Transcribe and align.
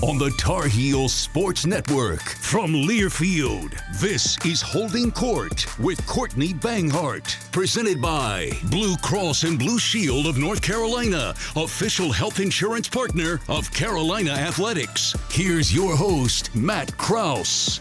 On 0.00 0.18
the 0.18 0.30
Tar 0.36 0.66
Heel 0.66 1.08
Sports 1.08 1.64
Network 1.64 2.22
from 2.22 2.72
Learfield, 2.72 3.80
this 4.00 4.36
is 4.44 4.60
Holding 4.60 5.12
Court 5.12 5.64
with 5.78 6.04
Courtney 6.08 6.52
Banghart. 6.54 7.52
Presented 7.52 8.02
by 8.02 8.50
Blue 8.64 8.96
Cross 8.96 9.44
and 9.44 9.56
Blue 9.56 9.78
Shield 9.78 10.26
of 10.26 10.38
North 10.38 10.60
Carolina, 10.60 11.36
official 11.54 12.10
health 12.10 12.40
insurance 12.40 12.88
partner 12.88 13.38
of 13.48 13.72
Carolina 13.72 14.32
Athletics. 14.32 15.14
Here's 15.30 15.72
your 15.72 15.94
host, 15.94 16.52
Matt 16.52 16.96
Kraus. 16.96 17.80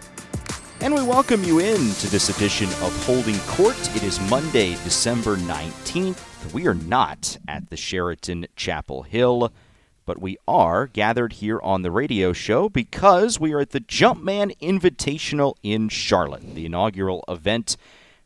And 0.82 0.94
we 0.94 1.02
welcome 1.02 1.44
you 1.44 1.58
in 1.58 1.92
to 1.96 2.12
this 2.12 2.30
edition 2.30 2.68
of 2.84 3.06
Holding 3.06 3.40
Court. 3.48 3.96
It 3.96 4.04
is 4.04 4.20
Monday, 4.30 4.76
December 4.84 5.38
19th. 5.38 6.54
We 6.54 6.68
are 6.68 6.76
not 6.76 7.36
at 7.48 7.72
the 7.72 7.78
Sheraton 7.78 8.46
Chapel 8.56 9.02
Hill 9.02 9.52
but 10.12 10.22
we 10.22 10.36
are 10.46 10.88
gathered 10.88 11.32
here 11.32 11.58
on 11.62 11.84
the 11.84 11.90
radio 11.90 12.34
show 12.34 12.68
because 12.68 13.40
we 13.40 13.54
are 13.54 13.62
at 13.62 13.70
the 13.70 13.80
Jumpman 13.80 14.52
Invitational 14.60 15.56
in 15.64 15.88
Charlotte, 15.88 16.54
the 16.54 16.66
inaugural 16.66 17.24
event 17.30 17.78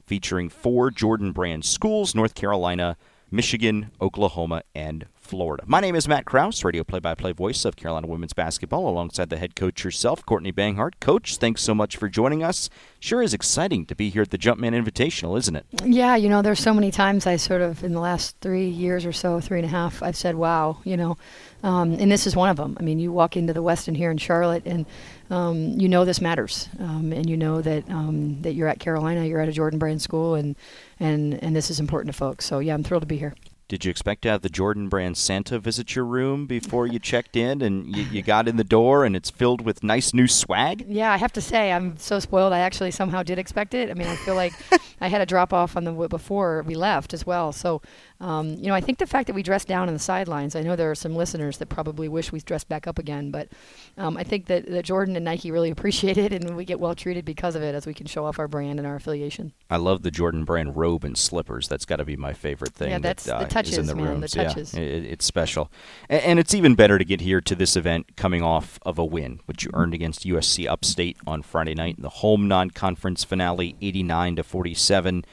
featuring 0.03 0.50
four 0.50 0.90
Jordan 0.90 1.31
Brand 1.31 1.63
schools 1.63 2.16
North 2.16 2.34
Carolina, 2.34 2.97
Michigan, 3.29 3.91
Oklahoma, 4.01 4.63
and 4.73 5.06
Florida. 5.25 5.63
My 5.65 5.79
name 5.79 5.95
is 5.95 6.07
Matt 6.07 6.25
Kraus, 6.25 6.63
radio 6.63 6.83
play 6.83 6.99
by 6.99 7.15
play 7.15 7.31
voice 7.31 7.65
of 7.65 7.75
Carolina 7.75 8.05
women's 8.05 8.33
basketball, 8.33 8.87
alongside 8.87 9.29
the 9.29 9.37
head 9.37 9.55
coach 9.55 9.81
herself, 9.81 10.23
Courtney 10.25 10.51
Banghart. 10.51 10.99
Coach, 10.99 11.37
thanks 11.37 11.61
so 11.61 11.73
much 11.73 11.97
for 11.97 12.07
joining 12.07 12.43
us. 12.43 12.69
Sure 12.99 13.23
is 13.23 13.33
exciting 13.33 13.85
to 13.87 13.95
be 13.95 14.09
here 14.09 14.21
at 14.21 14.29
the 14.29 14.37
Jumpman 14.37 14.79
Invitational, 14.79 15.37
isn't 15.37 15.55
it? 15.55 15.65
Yeah, 15.83 16.15
you 16.15 16.29
know, 16.29 16.43
there's 16.43 16.59
so 16.59 16.73
many 16.73 16.91
times 16.91 17.25
I 17.25 17.37
sort 17.37 17.61
of, 17.61 17.83
in 17.83 17.93
the 17.93 17.99
last 17.99 18.35
three 18.41 18.67
years 18.67 19.05
or 19.05 19.11
so, 19.11 19.39
three 19.39 19.57
and 19.57 19.65
a 19.65 19.69
half, 19.69 20.03
I've 20.03 20.15
said, 20.15 20.35
wow, 20.35 20.77
you 20.83 20.95
know, 20.95 21.17
um, 21.63 21.93
and 21.93 22.11
this 22.11 22.27
is 22.27 22.35
one 22.35 22.49
of 22.49 22.57
them. 22.57 22.77
I 22.79 22.83
mean, 22.83 22.99
you 22.99 23.11
walk 23.11 23.35
into 23.35 23.51
the 23.51 23.63
Westin 23.63 23.97
here 23.97 24.11
in 24.11 24.17
Charlotte, 24.19 24.63
and 24.67 24.85
um, 25.31 25.79
you 25.79 25.89
know 25.89 26.05
this 26.05 26.21
matters, 26.21 26.69
um, 26.79 27.11
and 27.11 27.27
you 27.27 27.35
know 27.35 27.61
that 27.61 27.89
um, 27.89 28.41
that 28.43 28.53
you're 28.53 28.67
at 28.67 28.79
Carolina, 28.79 29.25
you're 29.25 29.41
at 29.41 29.49
a 29.49 29.51
Jordan 29.51 29.79
Brand 29.79 30.01
school, 30.01 30.35
and 30.35 30.55
and 30.99 31.43
and 31.43 31.55
this 31.55 31.71
is 31.71 31.79
important 31.79 32.13
to 32.13 32.17
folks. 32.17 32.45
So 32.45 32.59
yeah, 32.59 32.75
I'm 32.75 32.83
thrilled 32.83 33.01
to 33.01 33.07
be 33.07 33.17
here. 33.17 33.33
Did 33.67 33.83
you 33.83 33.89
expect 33.89 34.21
to 34.21 34.29
have 34.29 34.43
the 34.43 34.49
Jordan 34.49 34.89
brand 34.89 35.17
Santa 35.17 35.57
visit 35.57 35.95
your 35.95 36.05
room 36.05 36.45
before 36.45 36.85
you 36.85 36.99
checked 36.99 37.35
in 37.35 37.63
and 37.63 37.95
you, 37.95 38.03
you, 38.03 38.21
got 38.21 38.47
in 38.47 38.57
the 38.57 38.63
door 38.63 39.03
and 39.03 39.15
it's 39.15 39.31
filled 39.31 39.61
with 39.61 39.83
nice 39.83 40.13
new 40.13 40.27
swag? 40.27 40.85
Yeah, 40.87 41.11
I 41.11 41.17
have 41.17 41.33
to 41.33 41.41
say 41.41 41.71
I'm 41.71 41.97
so 41.97 42.19
spoiled. 42.19 42.53
I 42.53 42.59
actually 42.59 42.91
somehow 42.91 43.23
did 43.23 43.39
expect 43.39 43.73
it. 43.73 43.89
I 43.89 43.95
mean, 43.95 44.07
I 44.07 44.17
feel 44.17 44.35
like 44.35 44.53
I 45.01 45.07
had 45.07 45.21
a 45.21 45.25
drop 45.25 45.51
off 45.51 45.75
on 45.75 45.83
the 45.83 45.93
before 46.07 46.61
we 46.61 46.75
left 46.75 47.11
as 47.11 47.25
well. 47.25 47.51
So 47.51 47.81
um, 48.19 48.51
you 48.55 48.67
know, 48.67 48.73
I 48.73 48.81
think 48.81 48.99
the 48.99 49.07
fact 49.07 49.27
that 49.27 49.33
we 49.33 49.43
dressed 49.43 49.67
down 49.67 49.87
on 49.87 49.93
the 49.93 49.99
sidelines, 49.99 50.55
I 50.55 50.61
know 50.61 50.75
there 50.75 50.89
are 50.89 50.95
some 50.95 51.15
listeners 51.15 51.57
that 51.57 51.67
probably 51.67 52.07
wish 52.07 52.31
we 52.31 52.39
dressed 52.39 52.69
back 52.69 52.87
up 52.87 52.97
again, 52.97 53.29
but 53.29 53.49
um, 53.97 54.15
I 54.15 54.23
think 54.23 54.45
that, 54.45 54.67
that 54.67 54.85
Jordan 54.85 55.15
and 55.15 55.25
Nike 55.25 55.51
really 55.51 55.69
appreciate 55.75 56.17
it 56.17 56.31
and 56.31 56.55
we 56.55 56.63
get 56.63 56.79
well 56.79 56.95
treated 56.95 57.25
because 57.25 57.55
of 57.55 57.61
it 57.61 57.75
as 57.75 57.85
we 57.85 57.93
can 57.93 58.05
show 58.05 58.25
off 58.25 58.39
our 58.39 58.47
brand 58.47 58.79
and 58.79 58.87
our 58.87 58.95
affiliation. 58.95 59.51
I 59.69 59.77
love 59.77 60.03
the 60.03 60.11
Jordan 60.11 60.45
brand 60.45 60.75
robe 60.77 61.03
and 61.03 61.17
slippers. 61.17 61.67
That's 61.67 61.85
got 61.85 61.97
to 61.97 62.05
be 62.05 62.15
my 62.15 62.33
favorite 62.33 62.73
thing. 62.73 62.89
Yeah, 62.91 62.99
that's 62.99 63.25
that, 63.25 63.35
uh, 63.35 63.39
the 63.43 63.49
touches, 63.49 63.77
in 63.77 63.85
the 63.87 63.95
man, 63.95 64.05
rooms. 64.05 64.31
the 64.31 64.43
touches. 64.43 64.73
Yeah, 64.73 64.81
it, 64.81 65.05
it's 65.05 65.25
special. 65.25 65.71
And, 66.09 66.21
and 66.23 66.39
it's 66.39 66.53
even 66.53 66.75
better 66.75 66.97
to 66.97 67.05
get 67.05 67.21
here 67.21 67.41
to 67.41 67.55
this 67.55 67.75
event 67.75 68.15
coming 68.15 68.41
off 68.41 68.79
of 68.83 68.97
a 68.97 69.05
win, 69.05 69.41
which 69.45 69.63
you 69.63 69.71
earned 69.73 69.93
against 69.93 70.25
USC 70.25 70.67
Upstate 70.67 71.17
on 71.27 71.41
Friday 71.41 71.75
night 71.75 71.97
in 71.97 72.01
the 72.01 72.09
home 72.09 72.47
non-conference 72.47 73.23
finale, 73.25 73.75
89 73.81 74.37
to 74.37 74.43
47 74.43 75.25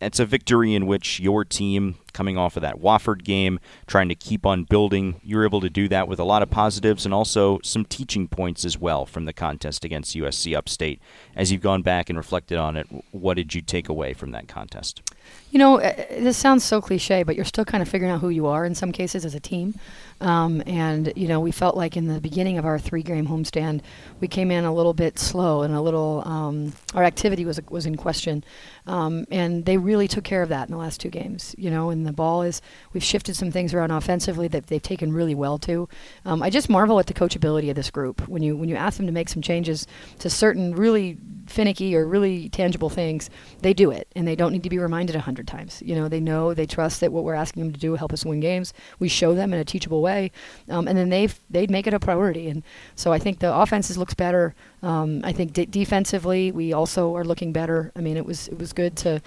it's 0.00 0.20
a 0.20 0.26
victory 0.26 0.74
in 0.74 0.86
which 0.86 1.20
your 1.20 1.44
team, 1.44 1.96
coming 2.12 2.36
off 2.36 2.56
of 2.56 2.62
that 2.62 2.80
Wofford 2.80 3.24
game, 3.24 3.60
trying 3.86 4.08
to 4.08 4.14
keep 4.14 4.46
on 4.46 4.64
building, 4.64 5.20
you're 5.22 5.44
able 5.44 5.60
to 5.60 5.70
do 5.70 5.88
that 5.88 6.08
with 6.08 6.18
a 6.18 6.24
lot 6.24 6.42
of 6.42 6.50
positives 6.50 7.04
and 7.04 7.14
also 7.14 7.58
some 7.62 7.84
teaching 7.84 8.28
points 8.28 8.64
as 8.64 8.78
well 8.78 9.06
from 9.06 9.24
the 9.24 9.32
contest 9.32 9.84
against 9.84 10.16
USC 10.16 10.56
Upstate. 10.56 11.00
As 11.34 11.50
you've 11.50 11.62
gone 11.62 11.82
back 11.82 12.08
and 12.08 12.16
reflected 12.16 12.58
on 12.58 12.76
it, 12.76 12.86
what 13.10 13.34
did 13.34 13.54
you 13.54 13.62
take 13.62 13.88
away 13.88 14.12
from 14.12 14.32
that 14.32 14.48
contest? 14.48 15.02
You 15.50 15.58
know, 15.58 15.80
uh, 15.80 15.94
this 16.10 16.36
sounds 16.36 16.64
so 16.64 16.80
cliche, 16.80 17.22
but 17.22 17.36
you're 17.36 17.44
still 17.44 17.64
kind 17.64 17.80
of 17.80 17.88
figuring 17.88 18.12
out 18.12 18.20
who 18.20 18.28
you 18.28 18.46
are 18.46 18.64
in 18.64 18.74
some 18.74 18.90
cases 18.92 19.24
as 19.24 19.34
a 19.34 19.40
team. 19.40 19.74
Um, 20.20 20.62
and 20.66 21.12
you 21.16 21.28
know, 21.28 21.38
we 21.38 21.52
felt 21.52 21.76
like 21.76 21.96
in 21.96 22.08
the 22.08 22.20
beginning 22.20 22.58
of 22.58 22.64
our 22.64 22.78
three-game 22.78 23.26
homestand, 23.28 23.80
we 24.20 24.28
came 24.28 24.50
in 24.50 24.64
a 24.64 24.74
little 24.74 24.94
bit 24.94 25.18
slow 25.18 25.62
and 25.62 25.74
a 25.74 25.80
little 25.80 26.22
um, 26.26 26.72
our 26.94 27.04
activity 27.04 27.44
was 27.44 27.60
was 27.68 27.86
in 27.86 27.96
question. 27.96 28.44
Um, 28.86 29.26
and 29.30 29.64
they 29.64 29.76
really 29.76 30.08
took 30.08 30.24
care 30.24 30.42
of 30.42 30.48
that 30.50 30.68
in 30.68 30.72
the 30.72 30.78
last 30.78 31.00
two 31.00 31.08
games. 31.08 31.54
You 31.56 31.70
know, 31.70 31.90
and 31.90 32.06
the 32.06 32.12
ball 32.12 32.42
is 32.42 32.60
we've 32.92 33.04
shifted 33.04 33.36
some 33.36 33.50
things 33.50 33.72
around 33.72 33.90
offensively 33.90 34.48
that 34.48 34.66
they've 34.66 34.82
taken 34.82 35.12
really 35.12 35.34
well 35.34 35.58
to. 35.58 35.88
Um, 36.24 36.42
I 36.42 36.50
just 36.50 36.68
marvel 36.68 36.98
at 36.98 37.06
the 37.06 37.14
coachability 37.14 37.70
of 37.70 37.76
this 37.76 37.90
group 37.90 38.28
when 38.28 38.42
you 38.42 38.56
when 38.56 38.68
you 38.68 38.76
ask 38.76 38.96
them 38.96 39.06
to 39.06 39.12
make 39.12 39.28
some 39.28 39.42
changes 39.42 39.86
to 40.18 40.30
certain 40.30 40.74
really 40.74 41.18
finicky 41.46 41.94
or 41.94 42.06
really 42.06 42.48
tangible 42.48 42.88
things, 42.88 43.30
they 43.60 43.74
do 43.74 43.90
it, 43.90 44.08
and 44.16 44.26
they 44.26 44.36
don't 44.36 44.52
need 44.52 44.62
to 44.62 44.70
be 44.70 44.78
reminded 44.78 45.16
a 45.16 45.20
hundred 45.20 45.46
times. 45.46 45.82
You 45.84 45.94
know, 45.94 46.08
they 46.08 46.20
know, 46.20 46.54
they 46.54 46.66
trust 46.66 47.00
that 47.00 47.12
what 47.12 47.24
we're 47.24 47.34
asking 47.34 47.62
them 47.62 47.72
to 47.72 47.80
do 47.80 47.90
will 47.90 47.98
help 47.98 48.12
us 48.12 48.24
win 48.24 48.40
games. 48.40 48.72
We 48.98 49.08
show 49.08 49.34
them 49.34 49.52
in 49.52 49.60
a 49.60 49.64
teachable 49.64 50.02
way, 50.02 50.30
um, 50.68 50.88
and 50.88 50.96
then 50.96 51.08
they 51.08 51.28
they 51.50 51.66
make 51.66 51.86
it 51.86 51.94
a 51.94 52.00
priority. 52.00 52.48
And 52.48 52.62
so 52.94 53.12
I 53.12 53.18
think 53.18 53.38
the 53.38 53.54
offenses 53.54 53.98
looks 53.98 54.14
better. 54.14 54.54
Um, 54.84 55.22
I 55.24 55.32
think 55.32 55.54
de- 55.54 55.64
defensively, 55.64 56.52
we 56.52 56.74
also 56.74 57.16
are 57.16 57.24
looking 57.24 57.54
better. 57.54 57.90
I 57.96 58.02
mean, 58.02 58.18
it 58.18 58.26
was 58.26 58.48
it 58.48 58.58
was 58.58 58.74
good 58.74 58.96
to 58.98 59.22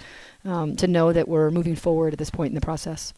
um, 0.46 0.76
to 0.76 0.86
know 0.86 1.12
that 1.12 1.28
we're 1.28 1.50
moving 1.50 1.76
forward 1.76 2.14
at 2.14 2.20
this 2.20 2.30
point 2.30 2.52
in 2.52 2.56
the 2.56 2.62
process. 2.62 3.12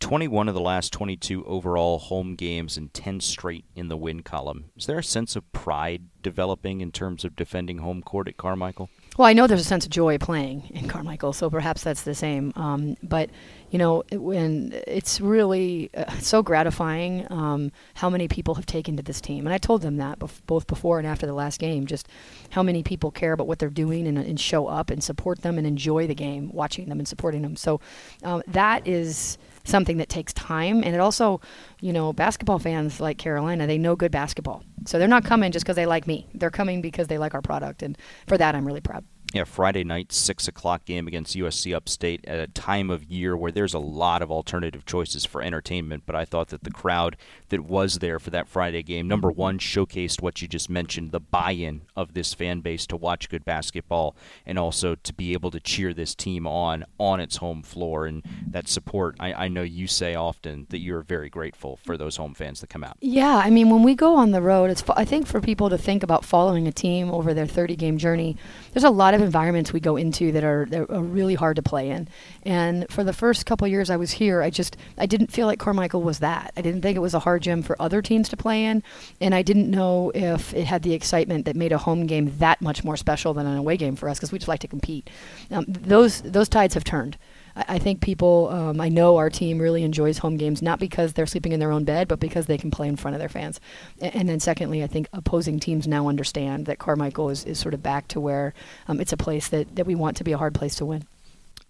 21 0.00 0.48
of 0.48 0.54
the 0.54 0.60
last 0.60 0.92
22 0.92 1.44
overall 1.44 1.98
home 1.98 2.34
games 2.34 2.76
and 2.76 2.92
10 2.92 3.20
straight 3.20 3.64
in 3.76 3.88
the 3.88 3.96
win 3.96 4.22
column. 4.22 4.66
Is 4.76 4.86
there 4.86 4.98
a 4.98 5.04
sense 5.04 5.36
of 5.36 5.50
pride 5.52 6.02
developing 6.22 6.80
in 6.80 6.90
terms 6.90 7.24
of 7.24 7.36
defending 7.36 7.78
home 7.78 8.02
court 8.02 8.28
at 8.28 8.36
Carmichael? 8.36 8.90
Well, 9.16 9.28
I 9.28 9.32
know 9.32 9.46
there's 9.46 9.60
a 9.60 9.64
sense 9.64 9.84
of 9.84 9.92
joy 9.92 10.18
playing 10.18 10.68
in 10.74 10.88
Carmichael, 10.88 11.32
so 11.32 11.48
perhaps 11.48 11.84
that's 11.84 12.02
the 12.02 12.14
same. 12.14 12.52
Um, 12.56 12.96
but 13.02 13.30
you 13.70 13.78
know, 13.78 14.04
when 14.12 14.72
it's 14.86 15.20
really 15.20 15.90
uh, 15.96 16.10
so 16.18 16.42
gratifying 16.42 17.26
um, 17.30 17.72
how 17.94 18.08
many 18.10 18.28
people 18.28 18.54
have 18.54 18.66
taken 18.66 18.96
to 18.96 19.02
this 19.02 19.20
team, 19.20 19.46
and 19.46 19.54
I 19.54 19.58
told 19.58 19.82
them 19.82 19.96
that 19.96 20.18
bef- 20.18 20.40
both 20.46 20.66
before 20.66 20.98
and 20.98 21.06
after 21.06 21.26
the 21.26 21.32
last 21.32 21.58
game, 21.58 21.86
just 21.86 22.08
how 22.50 22.62
many 22.62 22.82
people 22.82 23.10
care 23.10 23.32
about 23.32 23.46
what 23.46 23.58
they're 23.58 23.70
doing 23.70 24.06
and, 24.06 24.18
and 24.18 24.38
show 24.38 24.66
up 24.66 24.90
and 24.90 25.02
support 25.02 25.42
them 25.42 25.58
and 25.58 25.66
enjoy 25.66 26.06
the 26.06 26.14
game, 26.14 26.50
watching 26.52 26.88
them 26.88 26.98
and 26.98 27.08
supporting 27.08 27.42
them. 27.42 27.56
So 27.56 27.80
um, 28.22 28.42
that 28.48 28.86
is 28.86 29.38
something 29.64 29.96
that 29.96 30.08
takes 30.08 30.32
time. 30.32 30.82
And 30.84 30.94
it 30.94 31.00
also, 31.00 31.40
you 31.80 31.92
know, 31.92 32.12
basketball 32.12 32.58
fans 32.58 33.00
like 33.00 33.18
Carolina, 33.18 33.66
they 33.66 33.78
know 33.78 33.96
good 33.96 34.12
basketball. 34.12 34.62
So 34.86 34.98
they're 34.98 35.08
not 35.08 35.24
coming 35.24 35.52
just 35.52 35.64
because 35.64 35.76
they 35.76 35.86
like 35.86 36.06
me. 36.06 36.26
They're 36.34 36.50
coming 36.50 36.80
because 36.80 37.08
they 37.08 37.18
like 37.18 37.34
our 37.34 37.42
product. 37.42 37.82
And 37.82 37.96
for 38.26 38.38
that, 38.38 38.54
I'm 38.54 38.66
really 38.66 38.80
proud. 38.80 39.04
Yeah, 39.34 39.42
Friday 39.42 39.82
night, 39.82 40.12
6 40.12 40.46
o'clock 40.46 40.84
game 40.84 41.08
against 41.08 41.34
USC 41.34 41.74
Upstate 41.74 42.24
at 42.24 42.38
a 42.38 42.46
time 42.46 42.88
of 42.88 43.02
year 43.02 43.36
where 43.36 43.50
there's 43.50 43.74
a 43.74 43.80
lot 43.80 44.22
of 44.22 44.30
alternative 44.30 44.86
choices 44.86 45.24
for 45.24 45.42
entertainment. 45.42 46.04
But 46.06 46.14
I 46.14 46.24
thought 46.24 46.50
that 46.50 46.62
the 46.62 46.70
crowd 46.70 47.16
that 47.48 47.64
was 47.64 47.98
there 47.98 48.20
for 48.20 48.30
that 48.30 48.46
Friday 48.46 48.84
game, 48.84 49.08
number 49.08 49.32
one, 49.32 49.58
showcased 49.58 50.22
what 50.22 50.40
you 50.40 50.46
just 50.46 50.70
mentioned 50.70 51.10
the 51.10 51.18
buy 51.18 51.50
in 51.50 51.80
of 51.96 52.14
this 52.14 52.32
fan 52.32 52.60
base 52.60 52.86
to 52.86 52.96
watch 52.96 53.28
good 53.28 53.44
basketball 53.44 54.14
and 54.46 54.56
also 54.56 54.94
to 54.94 55.12
be 55.12 55.32
able 55.32 55.50
to 55.50 55.58
cheer 55.58 55.92
this 55.92 56.14
team 56.14 56.46
on 56.46 56.84
on 57.00 57.18
its 57.18 57.38
home 57.38 57.64
floor. 57.64 58.06
And 58.06 58.22
that 58.46 58.68
support, 58.68 59.16
I, 59.18 59.32
I 59.32 59.48
know 59.48 59.62
you 59.62 59.88
say 59.88 60.14
often 60.14 60.68
that 60.70 60.78
you're 60.78 61.02
very 61.02 61.28
grateful 61.28 61.80
for 61.82 61.96
those 61.96 62.18
home 62.18 62.34
fans 62.34 62.60
that 62.60 62.70
come 62.70 62.84
out. 62.84 62.98
Yeah, 63.00 63.38
I 63.38 63.50
mean, 63.50 63.68
when 63.68 63.82
we 63.82 63.96
go 63.96 64.14
on 64.14 64.30
the 64.30 64.40
road, 64.40 64.70
it's 64.70 64.84
I 64.90 65.04
think 65.04 65.26
for 65.26 65.40
people 65.40 65.70
to 65.70 65.76
think 65.76 66.04
about 66.04 66.24
following 66.24 66.68
a 66.68 66.72
team 66.72 67.10
over 67.10 67.34
their 67.34 67.48
30 67.48 67.74
game 67.74 67.98
journey, 67.98 68.36
there's 68.72 68.84
a 68.84 68.90
lot 68.90 69.12
of 69.12 69.23
environments 69.24 69.72
we 69.72 69.80
go 69.80 69.96
into 69.96 70.30
that 70.32 70.44
are, 70.44 70.66
that 70.70 70.90
are 70.90 71.02
really 71.02 71.34
hard 71.34 71.56
to 71.56 71.62
play 71.62 71.90
in. 71.90 72.08
And 72.44 72.86
for 72.88 73.02
the 73.02 73.12
first 73.12 73.46
couple 73.46 73.66
years 73.66 73.90
I 73.90 73.96
was 73.96 74.12
here, 74.12 74.42
I 74.42 74.50
just 74.50 74.76
I 74.96 75.06
didn't 75.06 75.32
feel 75.32 75.46
like 75.46 75.58
Carmichael 75.58 76.02
was 76.02 76.20
that. 76.20 76.52
I 76.56 76.62
didn't 76.62 76.82
think 76.82 76.96
it 76.96 77.00
was 77.00 77.14
a 77.14 77.18
hard 77.18 77.42
gym 77.42 77.62
for 77.62 77.80
other 77.80 78.00
teams 78.02 78.28
to 78.28 78.36
play 78.36 78.64
in, 78.64 78.82
and 79.20 79.34
I 79.34 79.42
didn't 79.42 79.70
know 79.70 80.12
if 80.14 80.54
it 80.54 80.64
had 80.64 80.82
the 80.82 80.94
excitement 80.94 81.46
that 81.46 81.56
made 81.56 81.72
a 81.72 81.78
home 81.78 82.06
game 82.06 82.36
that 82.38 82.60
much 82.60 82.84
more 82.84 82.96
special 82.96 83.34
than 83.34 83.46
an 83.46 83.56
away 83.56 83.76
game 83.76 83.96
for 83.96 84.08
us 84.08 84.18
because 84.18 84.30
we 84.30 84.38
just 84.38 84.48
like 84.48 84.60
to 84.60 84.68
compete. 84.68 85.10
Um, 85.50 85.64
those 85.68 86.22
those 86.22 86.48
tides 86.48 86.74
have 86.74 86.84
turned. 86.84 87.16
I 87.56 87.78
think 87.78 88.00
people, 88.00 88.48
um, 88.48 88.80
I 88.80 88.88
know 88.88 89.16
our 89.16 89.30
team 89.30 89.58
really 89.58 89.84
enjoys 89.84 90.18
home 90.18 90.36
games, 90.36 90.60
not 90.60 90.80
because 90.80 91.12
they're 91.12 91.26
sleeping 91.26 91.52
in 91.52 91.60
their 91.60 91.70
own 91.70 91.84
bed, 91.84 92.08
but 92.08 92.18
because 92.18 92.46
they 92.46 92.58
can 92.58 92.70
play 92.70 92.88
in 92.88 92.96
front 92.96 93.14
of 93.14 93.20
their 93.20 93.28
fans. 93.28 93.60
And, 94.00 94.14
and 94.14 94.28
then, 94.28 94.40
secondly, 94.40 94.82
I 94.82 94.88
think 94.88 95.08
opposing 95.12 95.60
teams 95.60 95.86
now 95.86 96.08
understand 96.08 96.66
that 96.66 96.78
Carmichael 96.78 97.30
is, 97.30 97.44
is 97.44 97.58
sort 97.58 97.74
of 97.74 97.82
back 97.82 98.08
to 98.08 98.20
where 98.20 98.54
um, 98.88 99.00
it's 99.00 99.12
a 99.12 99.16
place 99.16 99.48
that, 99.48 99.76
that 99.76 99.86
we 99.86 99.94
want 99.94 100.16
to 100.16 100.24
be 100.24 100.32
a 100.32 100.38
hard 100.38 100.54
place 100.54 100.74
to 100.76 100.84
win. 100.84 101.04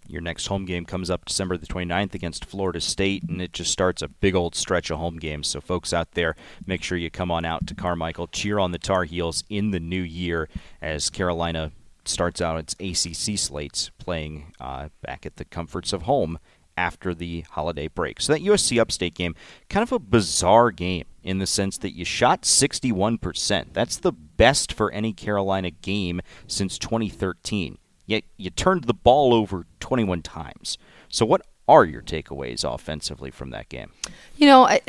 Your 0.06 0.20
next 0.20 0.46
home 0.46 0.66
game 0.66 0.84
comes 0.84 1.08
up 1.08 1.24
December 1.24 1.56
the 1.56 1.66
29th 1.66 2.14
against 2.14 2.44
Florida 2.44 2.80
State, 2.80 3.22
and 3.22 3.40
it 3.40 3.52
just 3.52 3.70
starts 3.70 4.02
a 4.02 4.08
big 4.08 4.34
old 4.34 4.54
stretch 4.54 4.90
of 4.90 4.98
home 4.98 5.18
games. 5.18 5.48
So, 5.48 5.60
folks 5.60 5.92
out 5.92 6.12
there, 6.12 6.36
make 6.66 6.82
sure 6.82 6.98
you 6.98 7.10
come 7.10 7.30
on 7.30 7.44
out 7.44 7.66
to 7.66 7.74
Carmichael, 7.74 8.26
cheer 8.28 8.58
on 8.58 8.72
the 8.72 8.78
Tar 8.78 9.04
Heels 9.04 9.44
in 9.48 9.70
the 9.70 9.80
new 9.80 10.02
year 10.02 10.48
as 10.82 11.10
Carolina 11.10 11.72
starts 12.08 12.40
out 12.40 12.58
its 12.58 12.74
ACC 12.74 13.38
slates 13.38 13.90
playing 13.98 14.52
uh, 14.60 14.88
back 15.02 15.26
at 15.26 15.36
the 15.36 15.44
comforts 15.44 15.92
of 15.92 16.02
home 16.02 16.38
after 16.76 17.14
the 17.14 17.42
holiday 17.50 17.88
break. 17.88 18.20
So 18.20 18.32
that 18.32 18.42
USC 18.42 18.80
Upstate 18.80 19.14
game, 19.14 19.34
kind 19.68 19.82
of 19.82 19.92
a 19.92 19.98
bizarre 19.98 20.70
game 20.70 21.04
in 21.22 21.38
the 21.38 21.46
sense 21.46 21.78
that 21.78 21.96
you 21.96 22.04
shot 22.04 22.42
61%. 22.42 23.66
That's 23.72 23.96
the 23.96 24.12
best 24.12 24.72
for 24.72 24.90
any 24.90 25.12
Carolina 25.12 25.70
game 25.70 26.20
since 26.46 26.78
2013. 26.78 27.78
Yet 28.06 28.24
you 28.36 28.50
turned 28.50 28.84
the 28.84 28.94
ball 28.94 29.32
over 29.32 29.66
21 29.80 30.22
times. 30.22 30.76
So 31.08 31.24
what 31.24 31.42
are 31.66 31.84
your 31.84 32.02
takeaways 32.02 32.62
offensively 32.62 33.30
from 33.30 33.50
that 33.50 33.68
game? 33.68 33.90
You 34.36 34.46
know, 34.46 34.66
I, 34.66 34.80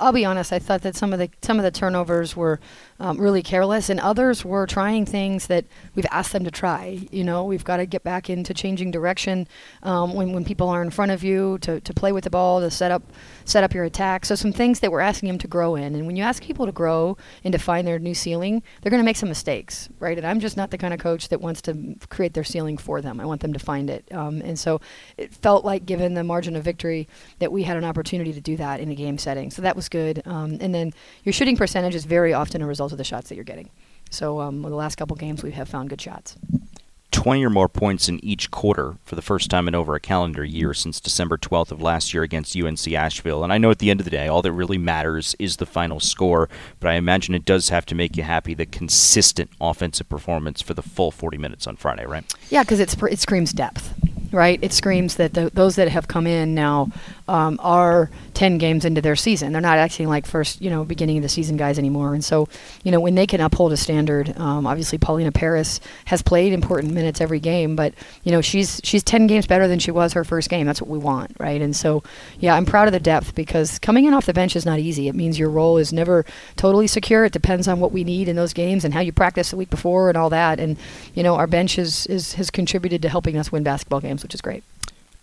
will 0.00 0.12
be 0.12 0.24
honest. 0.24 0.52
I 0.52 0.58
thought 0.58 0.82
that 0.82 0.96
some 0.96 1.12
of 1.12 1.18
the 1.18 1.28
some 1.42 1.58
of 1.58 1.64
the 1.64 1.70
turnovers 1.70 2.34
were 2.34 2.60
um, 3.00 3.18
really 3.18 3.42
careless, 3.42 3.90
and 3.90 4.00
others 4.00 4.44
were 4.44 4.66
trying 4.66 5.04
things 5.04 5.48
that 5.48 5.64
we've 5.94 6.06
asked 6.10 6.32
them 6.32 6.44
to 6.44 6.50
try. 6.50 7.06
You 7.10 7.24
know, 7.24 7.44
we've 7.44 7.64
got 7.64 7.78
to 7.78 7.86
get 7.86 8.02
back 8.02 8.30
into 8.30 8.54
changing 8.54 8.92
direction 8.92 9.46
um, 9.82 10.14
when 10.14 10.32
when 10.32 10.44
people 10.44 10.68
are 10.68 10.82
in 10.82 10.90
front 10.90 11.12
of 11.12 11.22
you 11.22 11.58
to, 11.58 11.80
to 11.80 11.92
play 11.92 12.12
with 12.12 12.24
the 12.24 12.30
ball, 12.30 12.60
to 12.60 12.70
set 12.70 12.90
up 12.90 13.02
set 13.44 13.64
up 13.64 13.74
your 13.74 13.84
attack. 13.84 14.24
So 14.24 14.34
some 14.34 14.52
things 14.52 14.80
that 14.80 14.90
we're 14.90 15.00
asking 15.00 15.28
them 15.28 15.38
to 15.38 15.48
grow 15.48 15.74
in. 15.74 15.94
And 15.94 16.06
when 16.06 16.16
you 16.16 16.22
ask 16.22 16.42
people 16.42 16.64
to 16.66 16.72
grow 16.72 17.16
and 17.44 17.52
to 17.52 17.58
find 17.58 17.86
their 17.86 17.98
new 17.98 18.14
ceiling, 18.14 18.62
they're 18.80 18.90
going 18.90 19.02
to 19.02 19.04
make 19.04 19.16
some 19.16 19.28
mistakes, 19.28 19.88
right? 19.98 20.16
And 20.16 20.26
I'm 20.26 20.40
just 20.40 20.56
not 20.56 20.70
the 20.70 20.78
kind 20.78 20.94
of 20.94 21.00
coach 21.00 21.28
that 21.28 21.40
wants 21.40 21.60
to 21.62 21.96
create 22.08 22.34
their 22.34 22.44
ceiling 22.44 22.78
for 22.78 23.00
them. 23.00 23.20
I 23.20 23.26
want 23.26 23.40
them 23.40 23.52
to 23.52 23.58
find 23.58 23.90
it. 23.90 24.04
Um, 24.12 24.40
and 24.42 24.58
so 24.58 24.80
it 25.16 25.34
felt 25.34 25.64
like, 25.64 25.84
given 25.86 26.14
the 26.22 26.28
margin 26.28 26.54
of 26.54 26.62
victory, 26.62 27.08
that 27.40 27.50
we 27.50 27.64
had 27.64 27.76
an 27.76 27.84
opportunity 27.84 28.32
to 28.32 28.40
do 28.40 28.56
that 28.56 28.80
in 28.80 28.90
a 28.90 28.94
game 28.94 29.18
setting. 29.18 29.50
So 29.50 29.60
that 29.62 29.74
was 29.74 29.88
good. 29.88 30.22
Um, 30.24 30.58
and 30.60 30.72
then 30.74 30.92
your 31.24 31.32
shooting 31.32 31.56
percentage 31.56 31.94
is 31.94 32.04
very 32.04 32.32
often 32.32 32.62
a 32.62 32.66
result 32.66 32.92
of 32.92 32.98
the 32.98 33.04
shots 33.04 33.28
that 33.28 33.34
you're 33.34 33.44
getting. 33.44 33.70
So 34.10 34.40
um, 34.40 34.62
the 34.62 34.68
last 34.70 34.96
couple 34.96 35.16
games, 35.16 35.42
we 35.42 35.52
have 35.52 35.68
found 35.68 35.90
good 35.90 36.00
shots. 36.00 36.36
20 37.10 37.44
or 37.44 37.50
more 37.50 37.68
points 37.68 38.08
in 38.08 38.24
each 38.24 38.50
quarter 38.50 38.96
for 39.04 39.16
the 39.16 39.22
first 39.22 39.50
time 39.50 39.68
in 39.68 39.74
over 39.74 39.94
a 39.94 40.00
calendar 40.00 40.44
year 40.44 40.72
since 40.72 40.98
December 40.98 41.36
12th 41.36 41.70
of 41.70 41.82
last 41.82 42.14
year 42.14 42.22
against 42.22 42.56
UNC 42.56 42.90
Asheville. 42.92 43.44
And 43.44 43.52
I 43.52 43.58
know 43.58 43.70
at 43.70 43.80
the 43.80 43.90
end 43.90 44.00
of 44.00 44.04
the 44.04 44.10
day, 44.10 44.28
all 44.28 44.42
that 44.42 44.52
really 44.52 44.78
matters 44.78 45.36
is 45.38 45.58
the 45.58 45.66
final 45.66 46.00
score, 46.00 46.48
but 46.80 46.88
I 46.88 46.94
imagine 46.94 47.34
it 47.34 47.44
does 47.44 47.68
have 47.68 47.84
to 47.86 47.94
make 47.94 48.16
you 48.16 48.22
happy 48.22 48.54
the 48.54 48.66
consistent 48.66 49.50
offensive 49.60 50.08
performance 50.08 50.62
for 50.62 50.72
the 50.72 50.82
full 50.82 51.10
40 51.10 51.36
minutes 51.36 51.66
on 51.66 51.76
Friday, 51.76 52.06
right? 52.06 52.24
Yeah, 52.48 52.62
because 52.62 52.80
it 52.80 53.20
screams 53.20 53.52
depth 53.52 53.92
right? 54.32 54.58
It 54.62 54.72
screams 54.72 55.16
that 55.16 55.34
the, 55.34 55.50
those 55.52 55.76
that 55.76 55.88
have 55.88 56.08
come 56.08 56.26
in 56.26 56.54
now 56.54 56.88
um, 57.28 57.58
are 57.62 58.10
10 58.34 58.58
games 58.58 58.84
into 58.84 59.00
their 59.00 59.16
season. 59.16 59.52
They're 59.52 59.60
not 59.60 59.78
acting 59.78 60.08
like 60.08 60.26
first, 60.26 60.60
you 60.60 60.70
know, 60.70 60.84
beginning 60.84 61.18
of 61.18 61.22
the 61.22 61.28
season 61.28 61.56
guys 61.56 61.78
anymore. 61.78 62.14
And 62.14 62.24
so, 62.24 62.48
you 62.82 62.90
know, 62.90 63.00
when 63.00 63.14
they 63.14 63.26
can 63.26 63.40
uphold 63.40 63.72
a 63.72 63.76
standard, 63.76 64.36
um, 64.38 64.66
obviously 64.66 64.98
Paulina 64.98 65.32
Paris 65.32 65.80
has 66.06 66.22
played 66.22 66.52
important 66.52 66.92
minutes 66.92 67.20
every 67.20 67.40
game, 67.40 67.76
but, 67.76 67.94
you 68.24 68.32
know, 68.32 68.40
she's 68.40 68.80
she's 68.82 69.02
10 69.02 69.26
games 69.26 69.46
better 69.46 69.68
than 69.68 69.78
she 69.78 69.90
was 69.90 70.12
her 70.14 70.24
first 70.24 70.48
game. 70.48 70.66
That's 70.66 70.80
what 70.80 70.90
we 70.90 70.98
want, 70.98 71.36
right? 71.38 71.60
And 71.60 71.76
so, 71.76 72.02
yeah, 72.40 72.54
I'm 72.54 72.66
proud 72.66 72.88
of 72.88 72.92
the 72.92 73.00
depth 73.00 73.34
because 73.34 73.78
coming 73.78 74.06
in 74.06 74.14
off 74.14 74.26
the 74.26 74.32
bench 74.32 74.56
is 74.56 74.66
not 74.66 74.78
easy. 74.78 75.08
It 75.08 75.14
means 75.14 75.38
your 75.38 75.50
role 75.50 75.78
is 75.78 75.92
never 75.92 76.24
totally 76.56 76.86
secure. 76.86 77.24
It 77.24 77.32
depends 77.32 77.68
on 77.68 77.80
what 77.80 77.92
we 77.92 78.02
need 78.04 78.28
in 78.28 78.36
those 78.36 78.52
games 78.52 78.84
and 78.84 78.94
how 78.94 79.00
you 79.00 79.12
practice 79.12 79.50
the 79.50 79.56
week 79.56 79.70
before 79.70 80.08
and 80.08 80.16
all 80.16 80.30
that. 80.30 80.58
And, 80.58 80.76
you 81.14 81.22
know, 81.22 81.36
our 81.36 81.46
bench 81.46 81.78
is, 81.78 82.06
is 82.06 82.34
has 82.34 82.50
contributed 82.50 83.02
to 83.02 83.08
helping 83.08 83.36
us 83.36 83.52
win 83.52 83.62
basketball 83.62 84.00
games, 84.00 84.21
which 84.22 84.34
is 84.34 84.40
great. 84.40 84.64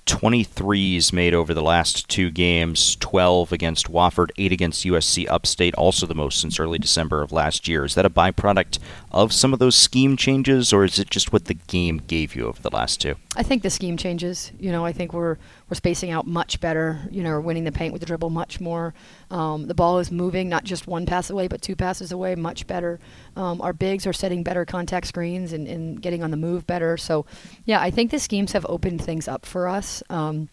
23s 0.10 1.14
made 1.14 1.36
over 1.36 1.54
the 1.54 1.62
last 1.62 2.10
two 2.10 2.32
games 2.32 2.96
12 2.96 3.52
against 3.52 3.92
Wofford, 3.92 4.32
8 4.40 4.52
against 4.52 4.84
USC 4.84 5.30
Upstate, 5.30 5.76
also 5.76 6.08
the 6.08 6.16
most 6.16 6.42
since 6.42 6.60
early 6.60 6.80
December 6.80 7.22
of 7.22 7.32
last 7.32 7.68
year. 7.68 7.86
Is 7.86 7.94
that 7.94 8.08
a 8.08 8.10
byproduct 8.10 8.80
of 9.12 9.32
some 9.32 9.54
of 9.54 9.60
those 9.60 9.76
scheme 9.76 10.18
changes, 10.18 10.74
or 10.74 10.84
is 10.84 10.98
it 10.98 11.12
just 11.12 11.32
what 11.32 11.46
the 11.46 11.54
game 11.54 12.02
gave 12.08 12.36
you 12.36 12.48
over 12.48 12.60
the 12.60 12.72
last 12.72 13.00
two? 13.00 13.16
I 13.36 13.44
think 13.44 13.62
the 13.62 13.70
scheme 13.70 13.98
changes. 13.98 14.52
You 14.60 14.72
know, 14.72 14.84
I 14.84 14.94
think 14.94 15.14
we're 15.14 15.38
we're 15.70 15.76
spacing 15.76 16.10
out 16.10 16.26
much 16.26 16.60
better. 16.60 17.00
You 17.12 17.24
know, 17.24 17.32
we're 17.32 17.42
winning 17.42 17.64
the 17.64 17.72
paint 17.72 17.94
with 17.94 18.02
the 18.02 18.06
dribble 18.06 18.32
much 18.32 18.60
more. 18.60 18.94
Um, 19.30 19.68
the 19.68 19.76
ball 19.76 20.00
is 20.00 20.12
moving, 20.12 20.50
not 20.50 20.64
just 20.64 20.88
one 20.88 21.06
pass 21.06 21.30
away, 21.30 21.48
but 21.48 21.62
two 21.62 21.76
passes 21.76 22.12
away, 22.12 22.36
much 22.36 22.66
better. 22.66 23.00
Um, 23.36 23.62
our 23.62 23.74
bigs 23.74 24.08
are 24.08 24.14
setting 24.14 24.44
better 24.44 24.66
contact 24.66 25.08
screens 25.08 25.54
and, 25.54 25.68
and, 25.68 26.02
getting 26.02 26.24
on 26.24 26.32
the 26.32 26.38
move 26.38 26.66
better. 26.66 26.98
So, 26.98 27.26
yeah, 27.66 27.82
I 27.82 27.92
think 27.92 28.12
the 28.12 28.20
schemes 28.20 28.54
have 28.54 28.66
opened 28.70 29.04
things 29.04 29.28
up 29.28 29.46
for 29.46 29.68
us. 29.68 30.02
Um, 30.10 30.50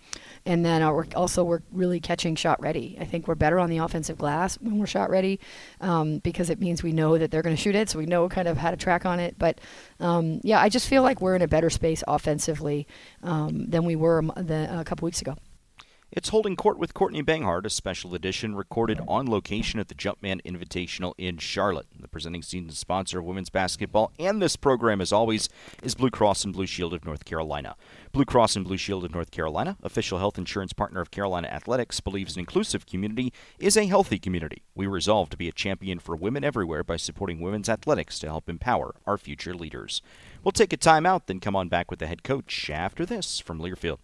and 0.47 0.65
then 0.65 0.83
uh, 0.83 1.03
also 1.15 1.45
we're 1.45 1.63
really 1.73 2.01
catching 2.01 2.37
shot 2.37 2.61
ready. 2.61 2.97
I 3.01 3.05
think 3.05 3.29
we're 3.29 3.35
better 3.35 3.59
on 3.59 3.69
the 3.69 3.79
offensive 3.79 4.17
glass 4.17 4.57
when 4.61 4.79
we're 4.79 4.87
shot 4.87 5.11
ready 5.11 5.41
um, 5.81 6.19
because 6.19 6.49
it 6.49 6.61
means 6.61 6.83
we 6.83 6.93
know 6.93 7.19
that 7.19 7.31
they're 7.31 7.43
going 7.43 7.57
to 7.57 7.61
shoot 7.61 7.75
it, 7.75 7.91
so 7.91 7.99
we 7.99 8.07
know 8.07 8.29
kind 8.29 8.49
of 8.49 8.57
how 8.57 8.71
to 8.71 8.77
track 8.77 9.05
on 9.05 9.21
it. 9.21 9.39
But 9.39 9.61
um, 10.01 10.41
yeah, 10.43 10.61
I 10.61 10.69
just 10.69 10.89
feel 10.89 11.03
like 11.03 11.21
we're 11.21 11.37
in 11.37 11.43
a 11.43 11.49
better 11.49 11.69
space 11.69 12.03
offensively 12.07 12.87
um, 13.23 13.69
than 13.69 13.85
we 13.85 13.97
were 13.97 14.23
the, 14.37 14.69
a 14.81 14.85
couple 14.85 15.05
weeks 15.07 15.21
ago 15.21 15.37
It's 16.17 16.31
Holding 16.31 16.57
Court 16.57 16.79
with 16.79 16.95
Courtney 16.95 17.23
Banghart, 17.23 17.67
a 17.67 17.71
special 17.71 18.15
edition 18.15 18.55
recorded 18.55 19.03
on 19.07 19.31
location 19.31 19.79
at 19.79 19.89
the 19.89 19.95
Jumpman 19.95 20.41
Invitational 20.47 21.13
in 21.19 21.37
Charlotte. 21.37 21.89
The 22.01 22.09
presenting 22.09 22.41
season 22.41 22.71
sponsor 22.71 23.19
of 23.19 23.27
women's 23.27 23.51
basketball 23.51 24.13
and 24.19 24.41
this 24.41 24.57
program, 24.57 25.03
as 25.03 25.13
always, 25.13 25.51
is 25.83 25.95
Blue 25.95 26.09
Cross 26.09 26.45
and 26.45 26.55
Blue 26.55 26.65
Shield 26.65 26.95
of 26.95 27.05
North 27.05 27.27
Carolina. 27.27 27.77
Blue 28.13 28.25
Cross 28.25 28.57
and 28.57 28.65
Blue 28.65 28.79
Shield 28.79 29.05
of 29.05 29.13
North 29.13 29.31
Carolina, 29.31 29.77
official 29.83 30.19
health 30.19 30.39
insurance 30.39 30.73
partner 30.73 31.03
of 31.03 31.11
Carolina 31.11 31.49
Athletics, 31.49 32.01
believes 32.01 32.35
an 32.35 32.41
inclusive 32.41 32.87
community 32.87 33.31
is 33.59 33.77
a 33.77 33.85
healthy 33.85 34.19
community. 34.19 34.63
We 34.75 34.87
resolve 34.87 35.29
to 35.29 35.37
be 35.37 35.51
a 35.51 35.53
champion 35.53 35.99
for 35.99 36.17
women 36.17 36.45
everywhere 36.45 36.83
by 36.83 36.97
supporting 36.97 37.41
women's 37.41 37.69
athletics 37.69 38.19
to 38.21 38.27
help 38.27 38.49
empower 38.49 38.95
our 39.07 39.19
future 39.19 39.55
leaders. 39.55 40.01
We'll 40.43 40.53
take 40.53 40.73
a 40.73 40.79
timeout, 40.79 41.27
then 41.27 41.41
come 41.41 41.55
on 41.55 41.69
back 41.69 41.91
with 41.91 42.01
the 42.01 42.07
head 42.07 42.23
coach 42.23 42.71
after 42.71 43.05
this 43.05 43.39
from 43.39 43.61
Learfield. 43.61 43.99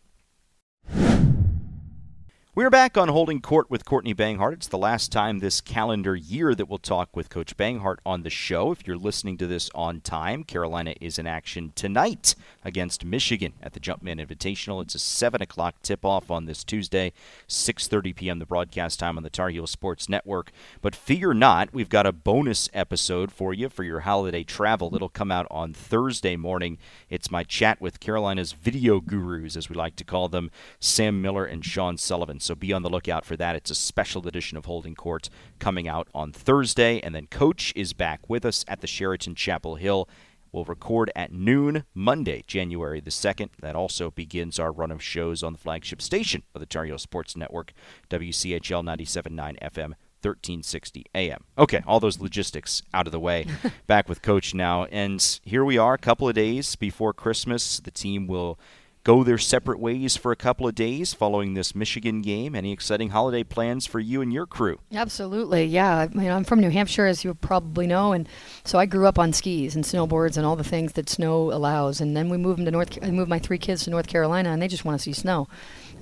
We're 2.55 2.69
back 2.69 2.99
on 2.99 3.09
Holding 3.09 3.41
Court 3.41 3.71
with 3.71 3.87
Courtney 3.87 4.15
Banghart. 4.15 4.53
It's 4.53 4.69
the 4.69 4.77
last 4.77 5.11
time 5.11 5.39
this 5.39 5.63
calendar 5.63 6.15
year 6.15 6.55
that 6.55 6.69
we'll 6.69 6.77
talk 6.77 7.17
with 7.17 7.31
Coach 7.31 7.57
Banghart 7.57 7.97
on 8.05 8.25
the 8.25 8.29
show. 8.29 8.71
If 8.71 8.87
you're 8.87 8.99
listening 8.99 9.39
to 9.39 9.47
this 9.47 9.71
on 9.75 10.03
time, 10.03 10.45
Carolina 10.45 10.93
is 11.01 11.19
in 11.19 11.27
action 11.27 11.73
tonight 11.75 12.35
against 12.63 13.07
Michigan 13.07 13.55
at 13.63 13.73
the 13.73 13.81
Jumpman 13.81 14.21
Invitational. 14.21 14.83
It's 14.83 14.95
a 14.95 14.99
7 14.99 15.41
o'clock 15.41 15.77
tip-off 15.83 16.31
on 16.31 16.45
this 16.45 16.63
Tuesday, 16.63 17.15
6.30 17.49 18.15
p.m. 18.15 18.39
the 18.39 18.45
broadcast 18.45 18.99
time 18.99 19.17
on 19.17 19.23
the 19.23 19.31
Tar 19.31 19.49
Heel 19.49 19.67
Sports 19.67 20.11
Network. 20.11 20.53
But 20.83 20.95
fear 20.95 21.33
not, 21.33 21.73
we've 21.73 21.89
got 21.89 22.05
a 22.05 22.13
bonus 22.13 22.69
episode 22.75 23.33
for 23.33 23.55
you 23.55 23.71
for 23.71 23.83
your 23.83 24.01
holiday 24.01 24.45
travel. 24.45 24.95
It'll 24.95 25.09
come 25.09 25.33
out 25.33 25.47
on 25.51 25.73
Thursday 25.73 26.37
morning. 26.37 26.77
It's 27.09 27.31
my 27.31 27.45
chat 27.45 27.81
with 27.81 27.99
Carolina's 27.99 28.53
video 28.53 29.01
gurus, 29.01 29.57
as 29.57 29.71
we 29.71 29.75
like 29.75 29.97
to 29.97 30.05
call 30.05 30.29
them, 30.29 30.51
Sam 30.81 31.23
Miller 31.23 31.47
and 31.47 31.65
Sean 31.65 31.97
Sullivan. 31.97 32.41
So 32.43 32.55
be 32.55 32.73
on 32.73 32.83
the 32.83 32.91
lookout 32.91 33.25
for 33.25 33.37
that. 33.37 33.57
It's 33.57 33.71
a 33.71 33.75
special 33.75 34.27
edition 34.27 34.59
of 34.59 34.65
Holding 34.65 34.95
Court 34.95 35.31
coming 35.59 35.87
out 35.87 36.09
on 36.15 36.33
Thursday. 36.33 37.01
And 37.01 37.15
then 37.15 37.27
Coach 37.27 37.73
is 37.77 37.93
back 37.93 38.29
with 38.29 38.45
us 38.45 38.65
at 38.67 38.81
the 38.81 38.87
Sheraton 38.87 39.35
Chapel 39.35 39.77
Hill. 39.77 40.09
We'll 40.51 40.65
record 40.65 41.11
at 41.17 41.33
noon 41.33 41.85
Monday, 41.95 42.45
January 42.47 43.01
the 43.01 43.11
2nd. 43.11 43.51
That 43.61 43.75
also 43.75 44.11
begins 44.11 44.59
our 44.59 44.71
run 44.71 44.91
of 44.91 45.03
shows 45.03 45.43
on 45.43 45.55
the 45.55 45.59
flagship 45.59 46.03
station 46.03 46.43
of 46.55 46.61
the 46.61 46.67
Tar 46.67 46.85
Heel 46.85 46.99
Sports 46.99 47.37
Network, 47.37 47.73
WCHL 48.11 48.85
97.9 48.85 49.59
FM 49.61 49.95
1360 50.23 51.07
AM. 51.15 51.45
Okay, 51.59 51.83
all 51.87 52.01
those 52.01 52.21
logistics 52.21 52.83
out 52.93 53.07
of 53.07 53.13
the 53.13 53.19
way. 53.19 53.47
Back 53.87 54.09
with 54.09 54.21
Coach 54.21 54.55
now. 54.55 54.85
And 54.85 55.41
here 55.43 55.65
we 55.65 55.79
are, 55.79 55.95
a 55.95 55.99
couple 55.99 56.29
of 56.29 56.35
days 56.35 56.77
before 56.77 57.13
Christmas. 57.13 57.81
The 57.81 57.91
team 57.91 58.27
will 58.27 58.59
go 59.05 59.25
their 59.25 59.39
separate 59.39 59.81
ways 59.81 60.17
for 60.17 60.31
a 60.31 60.37
couple 60.37 60.67
of 60.67 60.75
days 60.75 61.13
following 61.13 61.55
this 61.55 61.75
Michigan 61.75 62.23
game. 62.23 62.55
Any 62.55 62.73
exciting 62.73 63.11
holiday 63.11 63.43
plans 63.43 63.87
for 63.87 63.99
you 63.99 64.23
and 64.23 64.33
your 64.33 64.47
crew? 64.47 64.79
Absolutely, 64.93 65.65
yeah. 65.65 65.99
I 65.99 66.09
mean, 66.09 66.31
I'm 66.31 66.45
from 66.45 66.61
New 66.61 66.71
Hampshire, 66.71 67.07
as 67.07 67.25
you 67.25 67.35
probably 67.35 67.87
know, 67.87 68.13
and 68.13 68.29
so 68.65 68.79
I 68.79 68.87
grew 68.87 69.07
up 69.07 69.19
on 69.19 69.33
skis 69.33 69.75
and 69.75 69.85
snowboards 69.85 70.37
and 70.37 70.47
all 70.47 70.57
the 70.57 70.65
things 70.65 70.93
that 70.93 71.09
snow 71.09 71.53
allows. 71.53 72.01
And 72.01 72.17
then 72.17 72.29
we 72.29 72.37
moved 72.37 72.59
them 72.59 72.67
to 72.67 72.71
North. 72.71 72.99
I 73.03 73.11
moved 73.11 73.29
my 73.29 73.39
three 73.39 73.59
kids 73.59 73.85
to 73.85 73.91
North 73.91 74.07
Carolina, 74.07 74.51
and 74.51 74.63
they 74.63 74.69
just 74.69 74.85
want 74.85 74.99
to 74.99 75.03
see 75.03 75.13
snow. 75.13 75.49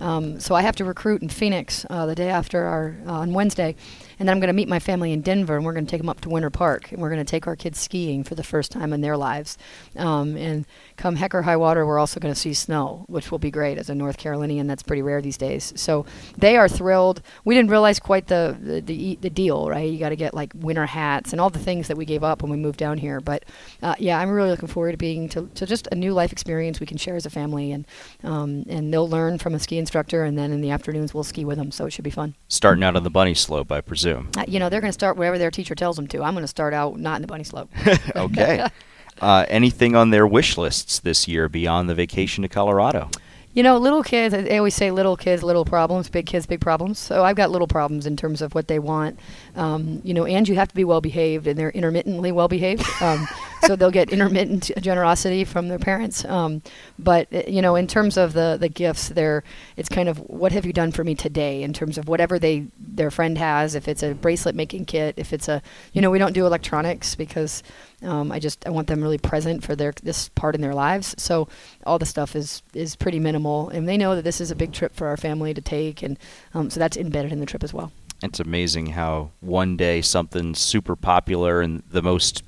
Um, 0.00 0.40
so 0.40 0.54
I 0.54 0.62
have 0.62 0.76
to 0.76 0.84
recruit 0.84 1.22
in 1.22 1.28
Phoenix 1.28 1.84
uh, 1.90 2.06
the 2.06 2.14
day 2.14 2.30
after 2.30 2.64
our 2.64 2.96
uh, 3.06 3.12
on 3.20 3.32
Wednesday, 3.32 3.76
and 4.20 4.28
then 4.28 4.34
I'm 4.34 4.40
going 4.40 4.48
to 4.48 4.54
meet 4.54 4.68
my 4.68 4.78
family 4.78 5.14
in 5.14 5.22
Denver, 5.22 5.56
and 5.56 5.64
we're 5.64 5.72
going 5.72 5.86
to 5.86 5.90
take 5.90 6.02
them 6.02 6.10
up 6.10 6.20
to 6.20 6.28
Winter 6.28 6.50
Park, 6.50 6.92
and 6.92 7.00
we're 7.00 7.08
going 7.08 7.24
to 7.24 7.30
take 7.30 7.46
our 7.46 7.56
kids 7.56 7.80
skiing 7.80 8.22
for 8.22 8.34
the 8.34 8.42
first 8.42 8.70
time 8.70 8.92
in 8.92 9.00
their 9.00 9.16
lives. 9.16 9.56
Um, 9.96 10.36
and 10.36 10.66
come 10.98 11.16
heck 11.16 11.34
or 11.34 11.40
high 11.40 11.56
water, 11.56 11.86
we're 11.86 11.98
also 11.98 12.20
going 12.20 12.34
to 12.34 12.38
see 12.38 12.52
snow, 12.52 13.06
which 13.08 13.30
will 13.30 13.38
be 13.38 13.50
great 13.50 13.78
as 13.78 13.88
a 13.88 13.94
North 13.94 14.18
Carolinian. 14.18 14.66
That's 14.66 14.82
pretty 14.82 15.00
rare 15.00 15.22
these 15.22 15.38
days. 15.38 15.72
So 15.74 16.04
they 16.36 16.58
are 16.58 16.68
thrilled. 16.68 17.22
We 17.46 17.54
didn't 17.54 17.70
realize 17.70 17.98
quite 17.98 18.26
the 18.26 18.58
the, 18.60 18.82
the, 18.82 19.18
the 19.22 19.30
deal, 19.30 19.70
right? 19.70 19.90
You 19.90 19.98
got 19.98 20.10
to 20.10 20.16
get 20.16 20.34
like 20.34 20.52
winter 20.54 20.84
hats 20.84 21.32
and 21.32 21.40
all 21.40 21.48
the 21.48 21.58
things 21.58 21.88
that 21.88 21.96
we 21.96 22.04
gave 22.04 22.22
up 22.22 22.42
when 22.42 22.50
we 22.50 22.58
moved 22.58 22.78
down 22.78 22.98
here. 22.98 23.20
But 23.20 23.46
uh, 23.82 23.94
yeah, 23.98 24.18
I'm 24.18 24.28
really 24.28 24.50
looking 24.50 24.68
forward 24.68 24.92
to 24.92 24.98
being 24.98 25.30
to, 25.30 25.48
to 25.54 25.64
just 25.64 25.88
a 25.92 25.94
new 25.94 26.12
life 26.12 26.30
experience 26.30 26.78
we 26.78 26.86
can 26.86 26.98
share 26.98 27.16
as 27.16 27.24
a 27.24 27.30
family, 27.30 27.72
and 27.72 27.86
um, 28.22 28.66
and 28.68 28.92
they'll 28.92 29.08
learn 29.08 29.38
from 29.38 29.54
a 29.54 29.58
ski 29.58 29.78
instructor, 29.78 30.24
and 30.24 30.36
then 30.36 30.52
in 30.52 30.60
the 30.60 30.70
afternoons 30.70 31.14
we'll 31.14 31.24
ski 31.24 31.46
with 31.46 31.56
them. 31.56 31.70
So 31.70 31.86
it 31.86 31.92
should 31.92 32.04
be 32.04 32.10
fun. 32.10 32.34
Starting 32.48 32.84
out 32.84 32.96
on 32.96 33.02
the 33.02 33.08
bunny 33.08 33.32
slope, 33.32 33.72
I 33.72 33.80
presume. 33.80 34.09
Uh, 34.36 34.44
you 34.46 34.58
know, 34.58 34.68
they're 34.68 34.80
going 34.80 34.90
to 34.90 34.94
start 34.94 35.16
wherever 35.16 35.38
their 35.38 35.50
teacher 35.50 35.74
tells 35.74 35.96
them 35.96 36.06
to. 36.08 36.22
I'm 36.22 36.34
going 36.34 36.44
to 36.44 36.48
start 36.48 36.74
out 36.74 36.98
not 36.98 37.16
in 37.16 37.22
the 37.22 37.28
bunny 37.28 37.44
slope. 37.44 37.70
okay. 38.16 38.66
Uh, 39.20 39.44
anything 39.50 39.94
on 39.94 40.08
their 40.08 40.26
wish 40.26 40.56
lists 40.56 40.98
this 40.98 41.28
year 41.28 41.46
beyond 41.46 41.90
the 41.90 41.94
vacation 41.94 42.40
to 42.40 42.48
Colorado? 42.48 43.10
You 43.52 43.64
know, 43.64 43.76
little 43.76 44.04
kids, 44.04 44.32
they 44.32 44.56
always 44.56 44.74
say 44.74 44.92
little 44.92 45.16
kids, 45.16 45.42
little 45.42 45.64
problems, 45.64 46.08
big 46.08 46.24
kids, 46.24 46.46
big 46.46 46.60
problems. 46.60 46.98
So 46.98 47.24
I've 47.24 47.34
got 47.34 47.50
little 47.50 47.66
problems 47.66 48.06
in 48.06 48.16
terms 48.16 48.40
of 48.40 48.54
what 48.54 48.68
they 48.68 48.78
want. 48.78 49.18
Um, 49.56 50.00
you 50.04 50.14
know, 50.14 50.24
and 50.24 50.48
you 50.48 50.54
have 50.54 50.68
to 50.68 50.74
be 50.74 50.84
well 50.84 51.00
behaved, 51.00 51.48
and 51.48 51.58
they're 51.58 51.70
intermittently 51.70 52.30
well 52.32 52.48
behaved. 52.48 52.84
Um, 53.02 53.26
so 53.62 53.76
they'll 53.76 53.90
get 53.90 54.10
intermittent 54.10 54.70
generosity 54.80 55.44
from 55.44 55.68
their 55.68 55.78
parents. 55.78 56.24
Um, 56.24 56.62
but, 56.98 57.28
uh, 57.32 57.42
you 57.46 57.62
know, 57.62 57.76
in 57.76 57.86
terms 57.86 58.16
of 58.16 58.32
the, 58.32 58.56
the 58.60 58.68
gifts, 58.68 59.08
they're, 59.08 59.42
it's 59.76 59.88
kind 59.88 60.08
of 60.08 60.18
what 60.28 60.52
have 60.52 60.66
you 60.66 60.72
done 60.72 60.92
for 60.92 61.04
me 61.04 61.14
today 61.14 61.62
in 61.62 61.72
terms 61.72 61.98
of 61.98 62.08
whatever 62.08 62.38
they 62.38 62.66
their 62.78 63.10
friend 63.10 63.38
has. 63.38 63.74
If 63.74 63.88
it's 63.88 64.02
a 64.02 64.14
bracelet 64.14 64.54
making 64.54 64.86
kit, 64.86 65.14
if 65.16 65.32
it's 65.32 65.48
a, 65.48 65.62
you 65.92 66.00
know, 66.00 66.10
we 66.10 66.18
don't 66.18 66.32
do 66.32 66.46
electronics 66.46 67.14
because 67.14 67.62
um, 68.02 68.32
I 68.32 68.38
just 68.38 68.66
I 68.66 68.70
want 68.70 68.86
them 68.86 69.02
really 69.02 69.18
present 69.18 69.62
for 69.62 69.76
their 69.76 69.92
this 70.02 70.28
part 70.30 70.54
in 70.54 70.60
their 70.60 70.74
lives. 70.74 71.14
So 71.18 71.48
all 71.86 71.98
the 71.98 72.06
stuff 72.06 72.34
is 72.34 72.62
is 72.74 72.96
pretty 72.96 73.18
minimal, 73.18 73.68
and 73.68 73.88
they 73.88 73.96
know 73.96 74.16
that 74.16 74.22
this 74.22 74.40
is 74.40 74.50
a 74.50 74.56
big 74.56 74.72
trip 74.72 74.94
for 74.94 75.06
our 75.08 75.16
family 75.16 75.54
to 75.54 75.60
take, 75.60 76.02
and 76.02 76.18
um, 76.54 76.70
so 76.70 76.80
that's 76.80 76.96
embedded 76.96 77.32
in 77.32 77.40
the 77.40 77.46
trip 77.46 77.62
as 77.62 77.74
well. 77.74 77.92
It's 78.22 78.40
amazing 78.40 78.86
how 78.86 79.30
one 79.40 79.76
day 79.76 80.02
something's 80.02 80.58
super 80.58 80.94
popular 80.94 81.62
and 81.62 81.82
the 81.90 82.02
most 82.02 82.42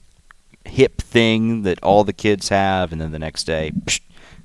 hip 0.66 1.00
thing 1.00 1.62
that 1.62 1.82
all 1.82 2.04
the 2.04 2.12
kids 2.12 2.48
have, 2.48 2.92
and 2.92 3.00
then 3.00 3.12
the 3.12 3.18
next 3.18 3.44
day, 3.44 3.72
psh, 3.84 4.00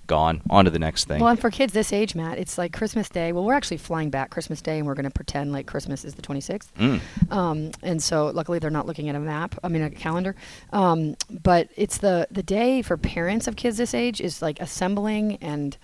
gone. 0.08 0.42
On 0.50 0.66
to 0.66 0.72
the 0.72 0.80
next 0.80 1.06
thing. 1.06 1.20
Well, 1.20 1.30
and 1.30 1.40
for 1.40 1.52
kids 1.52 1.74
this 1.74 1.94
age, 1.94 2.16
Matt, 2.16 2.40
it's 2.40 2.58
like 2.58 2.74
Christmas 2.74 3.10
Day. 3.10 3.32
Well, 3.32 3.44
we're 3.44 3.54
actually 3.54 3.78
flying 3.78 4.10
back 4.10 4.32
Christmas 4.32 4.62
Day, 4.62 4.80
and 4.80 4.88
we're 4.88 4.96
going 4.96 5.06
to 5.06 5.12
pretend 5.12 5.52
like 5.52 5.68
Christmas 5.68 6.04
is 6.04 6.16
the 6.16 6.22
26th. 6.22 6.72
Mm. 6.80 7.32
Um, 7.32 7.72
and 7.84 8.02
so, 8.02 8.28
luckily, 8.28 8.60
they're 8.60 8.72
not 8.72 8.88
looking 8.88 9.10
at 9.10 9.16
a 9.16 9.20
map. 9.20 9.56
I 9.64 9.68
mean, 9.68 9.84
a 9.84 9.90
calendar. 9.90 10.36
Um, 10.74 11.16
but 11.30 11.70
it's 11.76 12.00
the 12.00 12.28
the 12.32 12.44
day 12.44 12.82
for 12.82 12.98
parents 12.98 13.48
of 13.48 13.56
kids 13.56 13.78
this 13.78 13.94
age 13.94 14.22
is 14.22 14.42
like 14.42 14.60
assembling 14.60 15.36
and 15.38 15.78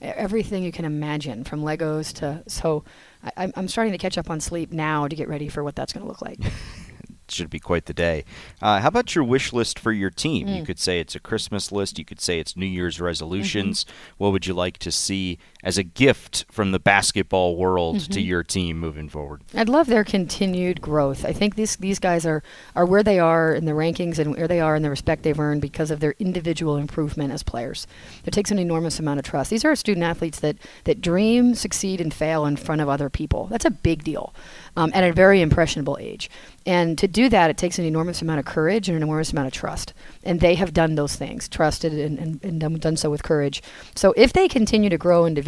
everything 0.00 0.64
you 0.64 0.72
can 0.72 0.84
imagine, 0.84 1.44
from 1.44 1.62
Legos 1.62 2.12
to 2.14 2.42
so. 2.48 2.84
I, 3.36 3.50
I'm 3.56 3.66
starting 3.66 3.90
to 3.92 3.98
catch 3.98 4.16
up 4.16 4.30
on 4.30 4.38
sleep 4.38 4.72
now 4.72 5.08
to 5.08 5.16
get 5.16 5.28
ready 5.28 5.48
for 5.48 5.64
what 5.64 5.74
that's 5.74 5.92
going 5.92 6.04
to 6.04 6.08
look 6.08 6.22
like. 6.22 6.38
should 7.30 7.50
be 7.50 7.58
quite 7.58 7.86
the 7.86 7.94
day. 7.94 8.24
Uh, 8.60 8.80
how 8.80 8.88
about 8.88 9.14
your 9.14 9.24
wish 9.24 9.52
list 9.52 9.78
for 9.78 9.92
your 9.92 10.10
team? 10.10 10.46
Mm. 10.46 10.56
You 10.58 10.64
could 10.64 10.78
say 10.78 11.00
it's 11.00 11.14
a 11.14 11.20
Christmas 11.20 11.72
list. 11.72 11.98
You 11.98 12.04
could 12.04 12.20
say 12.20 12.38
it's 12.38 12.56
New 12.56 12.66
Year's 12.66 13.00
resolutions. 13.00 13.84
Mm-hmm. 13.84 14.14
What 14.18 14.32
would 14.32 14.46
you 14.46 14.54
like 14.54 14.78
to 14.78 14.92
see 14.92 15.38
as 15.62 15.76
a 15.76 15.82
gift 15.82 16.44
from 16.50 16.70
the 16.70 16.78
basketball 16.78 17.56
world 17.56 17.96
mm-hmm. 17.96 18.12
to 18.12 18.20
your 18.20 18.42
team 18.42 18.78
moving 18.78 19.08
forward? 19.08 19.42
I'd 19.54 19.68
love 19.68 19.86
their 19.88 20.04
continued 20.04 20.80
growth. 20.80 21.24
I 21.24 21.32
think 21.32 21.56
these 21.56 21.76
these 21.76 21.98
guys 21.98 22.24
are 22.24 22.42
are 22.76 22.86
where 22.86 23.02
they 23.02 23.18
are 23.18 23.52
in 23.52 23.64
the 23.64 23.72
rankings 23.72 24.18
and 24.18 24.36
where 24.36 24.48
they 24.48 24.60
are 24.60 24.76
in 24.76 24.82
the 24.82 24.90
respect 24.90 25.22
they've 25.22 25.38
earned 25.38 25.60
because 25.60 25.90
of 25.90 26.00
their 26.00 26.14
individual 26.18 26.76
improvement 26.76 27.32
as 27.32 27.42
players. 27.42 27.86
It 28.24 28.32
takes 28.32 28.50
an 28.50 28.58
enormous 28.58 28.98
amount 28.98 29.18
of 29.18 29.24
trust. 29.24 29.50
These 29.50 29.64
are 29.64 29.74
student 29.74 30.04
athletes 30.04 30.40
that 30.40 30.56
that 30.84 31.00
dream, 31.00 31.54
succeed, 31.54 32.00
and 32.00 32.14
fail 32.14 32.46
in 32.46 32.56
front 32.56 32.80
of 32.80 32.88
other 32.88 33.10
people. 33.10 33.46
That's 33.46 33.64
a 33.64 33.70
big 33.70 34.04
deal 34.04 34.34
um, 34.76 34.92
at 34.94 35.04
a 35.04 35.12
very 35.12 35.40
impressionable 35.40 35.98
age. 36.00 36.30
And 36.64 36.98
to 36.98 37.08
do 37.08 37.28
that, 37.30 37.50
it 37.50 37.56
takes 37.56 37.78
an 37.78 37.84
enormous 37.84 38.20
amount 38.22 38.40
of 38.40 38.44
courage 38.44 38.88
and 38.88 38.96
an 38.96 39.02
enormous 39.02 39.32
amount 39.32 39.48
of 39.48 39.54
trust. 39.54 39.94
And 40.22 40.40
they 40.40 40.54
have 40.54 40.74
done 40.74 40.94
those 40.96 41.16
things, 41.16 41.48
trusted 41.48 41.92
and, 41.92 42.18
and, 42.18 42.62
and 42.62 42.80
done 42.80 42.96
so 42.96 43.10
with 43.10 43.22
courage. 43.22 43.62
So 43.94 44.12
if 44.16 44.32
they 44.32 44.48
continue 44.48 44.90
to 44.90 44.98
grow 44.98 45.24
individually, 45.24 45.47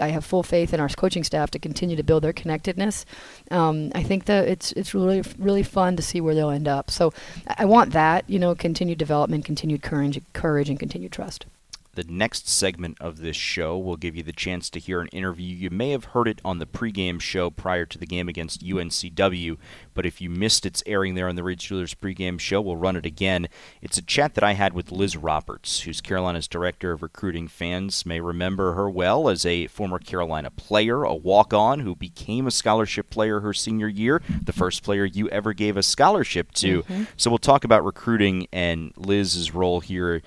I 0.00 0.08
have 0.08 0.24
full 0.24 0.42
faith 0.42 0.74
in 0.74 0.80
our 0.80 0.88
coaching 0.88 1.24
staff 1.24 1.50
to 1.52 1.58
continue 1.58 1.96
to 1.96 2.02
build 2.02 2.22
their 2.22 2.32
connectedness. 2.32 3.04
Um, 3.50 3.90
I 3.94 4.02
think 4.02 4.26
that 4.26 4.48
it's 4.48 4.72
it's 4.72 4.94
really 4.94 5.22
really 5.38 5.62
fun 5.62 5.96
to 5.96 6.02
see 6.02 6.20
where 6.20 6.34
they'll 6.34 6.50
end 6.50 6.68
up. 6.68 6.90
So 6.90 7.12
I 7.58 7.64
want 7.64 7.92
that, 7.92 8.28
you 8.28 8.38
know, 8.38 8.54
continued 8.54 8.98
development, 8.98 9.44
continued 9.44 9.82
courage, 9.82 10.20
courage, 10.32 10.68
and 10.68 10.78
continued 10.78 11.12
trust. 11.12 11.46
The 11.94 12.04
next 12.04 12.48
segment 12.48 12.98
of 13.00 13.18
this 13.18 13.36
show 13.36 13.76
will 13.76 13.96
give 13.96 14.14
you 14.14 14.22
the 14.22 14.32
chance 14.32 14.70
to 14.70 14.78
hear 14.78 15.00
an 15.00 15.08
interview. 15.08 15.54
You 15.54 15.70
may 15.70 15.90
have 15.90 16.06
heard 16.06 16.28
it 16.28 16.40
on 16.44 16.58
the 16.58 16.66
pregame 16.66 17.20
show 17.20 17.50
prior 17.50 17.84
to 17.86 17.98
the 17.98 18.06
game 18.06 18.28
against 18.28 18.64
UNCW, 18.64 19.56
but 19.92 20.06
if 20.06 20.20
you 20.20 20.30
missed 20.30 20.64
its 20.64 20.84
airing 20.86 21.16
there 21.16 21.28
on 21.28 21.34
the 21.34 21.42
Reed 21.42 21.58
Steelers 21.58 21.96
pregame 21.96 22.38
show, 22.38 22.60
we'll 22.60 22.76
run 22.76 22.94
it 22.94 23.04
again. 23.04 23.48
It's 23.82 23.98
a 23.98 24.02
chat 24.02 24.34
that 24.34 24.44
I 24.44 24.52
had 24.52 24.72
with 24.72 24.92
Liz 24.92 25.16
Roberts, 25.16 25.80
who's 25.80 26.00
Carolina's 26.00 26.46
director 26.46 26.92
of 26.92 27.02
recruiting. 27.02 27.48
Fans 27.48 28.06
may 28.06 28.20
remember 28.20 28.74
her 28.74 28.88
well 28.88 29.28
as 29.28 29.44
a 29.44 29.66
former 29.66 29.98
Carolina 29.98 30.50
player, 30.50 31.02
a 31.02 31.14
walk 31.14 31.52
on 31.52 31.80
who 31.80 31.96
became 31.96 32.46
a 32.46 32.52
scholarship 32.52 33.10
player 33.10 33.40
her 33.40 33.52
senior 33.52 33.88
year, 33.88 34.22
the 34.44 34.52
first 34.52 34.84
player 34.84 35.04
you 35.04 35.28
ever 35.30 35.52
gave 35.52 35.76
a 35.76 35.82
scholarship 35.82 36.52
to. 36.52 36.82
Mm-hmm. 36.84 37.04
So 37.16 37.30
we'll 37.30 37.38
talk 37.38 37.64
about 37.64 37.84
recruiting 37.84 38.46
and 38.52 38.92
Liz's 38.96 39.52
role 39.52 39.80
here 39.80 40.22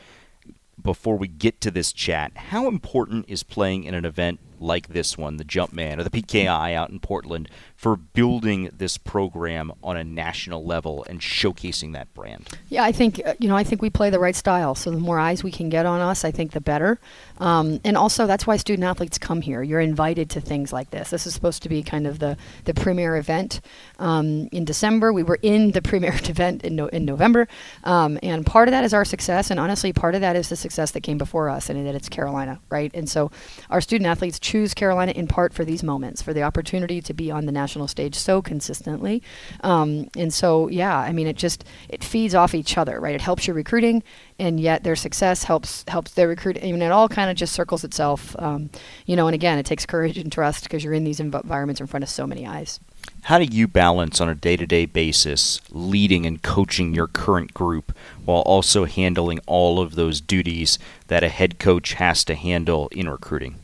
before 0.83 1.17
we 1.17 1.27
get 1.27 1.61
to 1.61 1.71
this 1.71 1.93
chat, 1.93 2.31
how 2.35 2.67
important 2.67 3.25
is 3.27 3.43
playing 3.43 3.85
in 3.85 3.93
an 3.93 4.05
event 4.05 4.39
like 4.59 4.89
this 4.89 5.17
one, 5.17 5.37
the 5.37 5.45
Jumpman 5.45 5.99
or 5.99 6.03
the 6.03 6.09
PKI 6.09 6.73
out 6.73 6.89
in 6.89 6.99
Portland, 6.99 7.49
for 7.83 7.97
building 7.97 8.69
this 8.77 8.97
program 8.97 9.69
on 9.83 9.97
a 9.97 10.03
national 10.05 10.63
level 10.63 11.05
and 11.09 11.19
showcasing 11.19 11.91
that 11.91 12.11
brand? 12.13 12.47
Yeah, 12.69 12.81
I 12.81 12.93
think 12.93 13.21
uh, 13.25 13.33
you 13.39 13.49
know 13.49 13.57
I 13.57 13.65
think 13.65 13.81
we 13.81 13.89
play 13.89 14.09
the 14.09 14.19
right 14.19 14.37
style. 14.37 14.73
So 14.73 14.89
the 14.89 14.99
more 14.99 15.19
eyes 15.19 15.43
we 15.43 15.51
can 15.51 15.67
get 15.67 15.85
on 15.85 15.99
us, 15.99 16.23
I 16.23 16.31
think 16.31 16.53
the 16.53 16.61
better. 16.61 16.97
Um, 17.39 17.81
and 17.83 17.97
also 17.97 18.25
that's 18.25 18.47
why 18.47 18.55
student 18.55 18.85
athletes 18.85 19.17
come 19.17 19.41
here. 19.41 19.61
You're 19.61 19.81
invited 19.81 20.29
to 20.29 20.39
things 20.39 20.71
like 20.71 20.91
this. 20.91 21.09
This 21.09 21.27
is 21.27 21.33
supposed 21.33 21.61
to 21.63 21.69
be 21.69 21.83
kind 21.83 22.07
of 22.07 22.19
the 22.19 22.37
the 22.63 22.73
premier 22.73 23.17
event 23.17 23.59
um, 23.99 24.47
in 24.53 24.63
December. 24.63 25.11
We 25.11 25.23
were 25.23 25.39
in 25.41 25.71
the 25.71 25.81
premier 25.89 26.13
event 26.13 26.63
in 26.63 26.77
no, 26.77 26.87
in 26.87 27.03
November, 27.03 27.49
um, 27.83 28.17
and 28.23 28.45
part 28.45 28.69
of 28.69 28.71
that 28.71 28.85
is 28.85 28.93
our 28.93 29.03
success, 29.03 29.51
and 29.51 29.59
honestly, 29.59 29.91
part 29.91 30.15
of 30.15 30.21
that 30.21 30.37
is 30.37 30.47
the 30.47 30.55
success 30.55 30.91
that 30.91 31.01
came 31.01 31.17
before 31.17 31.49
us, 31.49 31.69
and 31.69 31.85
that 31.85 31.95
it's 31.95 32.07
Carolina, 32.07 32.61
right? 32.69 32.91
And 32.93 33.09
so 33.09 33.29
our 33.69 33.81
student 33.81 34.07
athletes 34.07 34.39
choose 34.39 34.73
Carolina 34.73 35.11
in 35.11 35.27
part 35.27 35.53
for 35.53 35.65
these 35.65 35.83
moments, 35.83 36.21
for 36.21 36.31
the 36.31 36.43
opportunity 36.43 37.01
to 37.01 37.13
be 37.13 37.29
on 37.29 37.45
the 37.45 37.51
national 37.51 37.72
national 37.73 37.87
stage 37.87 38.15
so 38.15 38.41
consistently. 38.41 39.23
Um, 39.61 40.07
and 40.15 40.31
so, 40.31 40.67
yeah, 40.67 40.97
I 40.97 41.11
mean, 41.11 41.27
it 41.27 41.35
just 41.35 41.65
it 41.89 42.03
feeds 42.03 42.35
off 42.35 42.53
each 42.53 42.77
other, 42.77 42.99
right? 42.99 43.15
It 43.15 43.21
helps 43.21 43.47
your 43.47 43.55
recruiting, 43.55 44.03
and 44.37 44.59
yet 44.59 44.83
their 44.83 44.95
success 44.95 45.43
helps 45.43 45.83
helps 45.87 46.11
their 46.11 46.27
recruiting. 46.27 46.63
I 46.63 46.71
mean, 46.71 46.81
it 46.81 46.91
all 46.91 47.09
kind 47.09 47.31
of 47.31 47.35
just 47.35 47.53
circles 47.53 47.83
itself, 47.83 48.35
um, 48.39 48.69
you 49.07 49.15
know. 49.15 49.27
And 49.27 49.33
again, 49.33 49.57
it 49.57 49.65
takes 49.65 49.85
courage 49.85 50.17
and 50.17 50.31
trust 50.31 50.63
because 50.63 50.83
you're 50.83 50.93
in 50.93 51.03
these 51.03 51.19
environments 51.19 51.81
in 51.81 51.87
front 51.87 52.03
of 52.03 52.09
so 52.09 52.27
many 52.27 52.45
eyes. 52.45 52.79
How 53.23 53.37
do 53.37 53.45
you 53.45 53.67
balance 53.67 54.21
on 54.21 54.29
a 54.29 54.35
day 54.35 54.55
to 54.55 54.67
day 54.67 54.85
basis 54.85 55.59
leading 55.71 56.25
and 56.25 56.41
coaching 56.41 56.93
your 56.93 57.07
current 57.07 57.53
group 57.53 57.91
while 58.23 58.41
also 58.41 58.85
handling 58.85 59.39
all 59.47 59.79
of 59.79 59.95
those 59.95 60.21
duties 60.21 60.77
that 61.07 61.23
a 61.23 61.29
head 61.29 61.57
coach 61.57 61.93
has 61.93 62.23
to 62.25 62.35
handle 62.35 62.87
in 62.91 63.09
recruiting? 63.09 63.62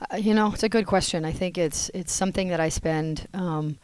Uh, 0.00 0.16
you 0.16 0.34
know, 0.34 0.52
it's 0.52 0.62
a 0.62 0.68
good 0.68 0.86
question. 0.86 1.24
I 1.24 1.32
think 1.32 1.58
it's 1.58 1.90
it's 1.94 2.12
something 2.12 2.48
that 2.48 2.60
I 2.60 2.68
spend 2.68 3.26
um, 3.34 3.78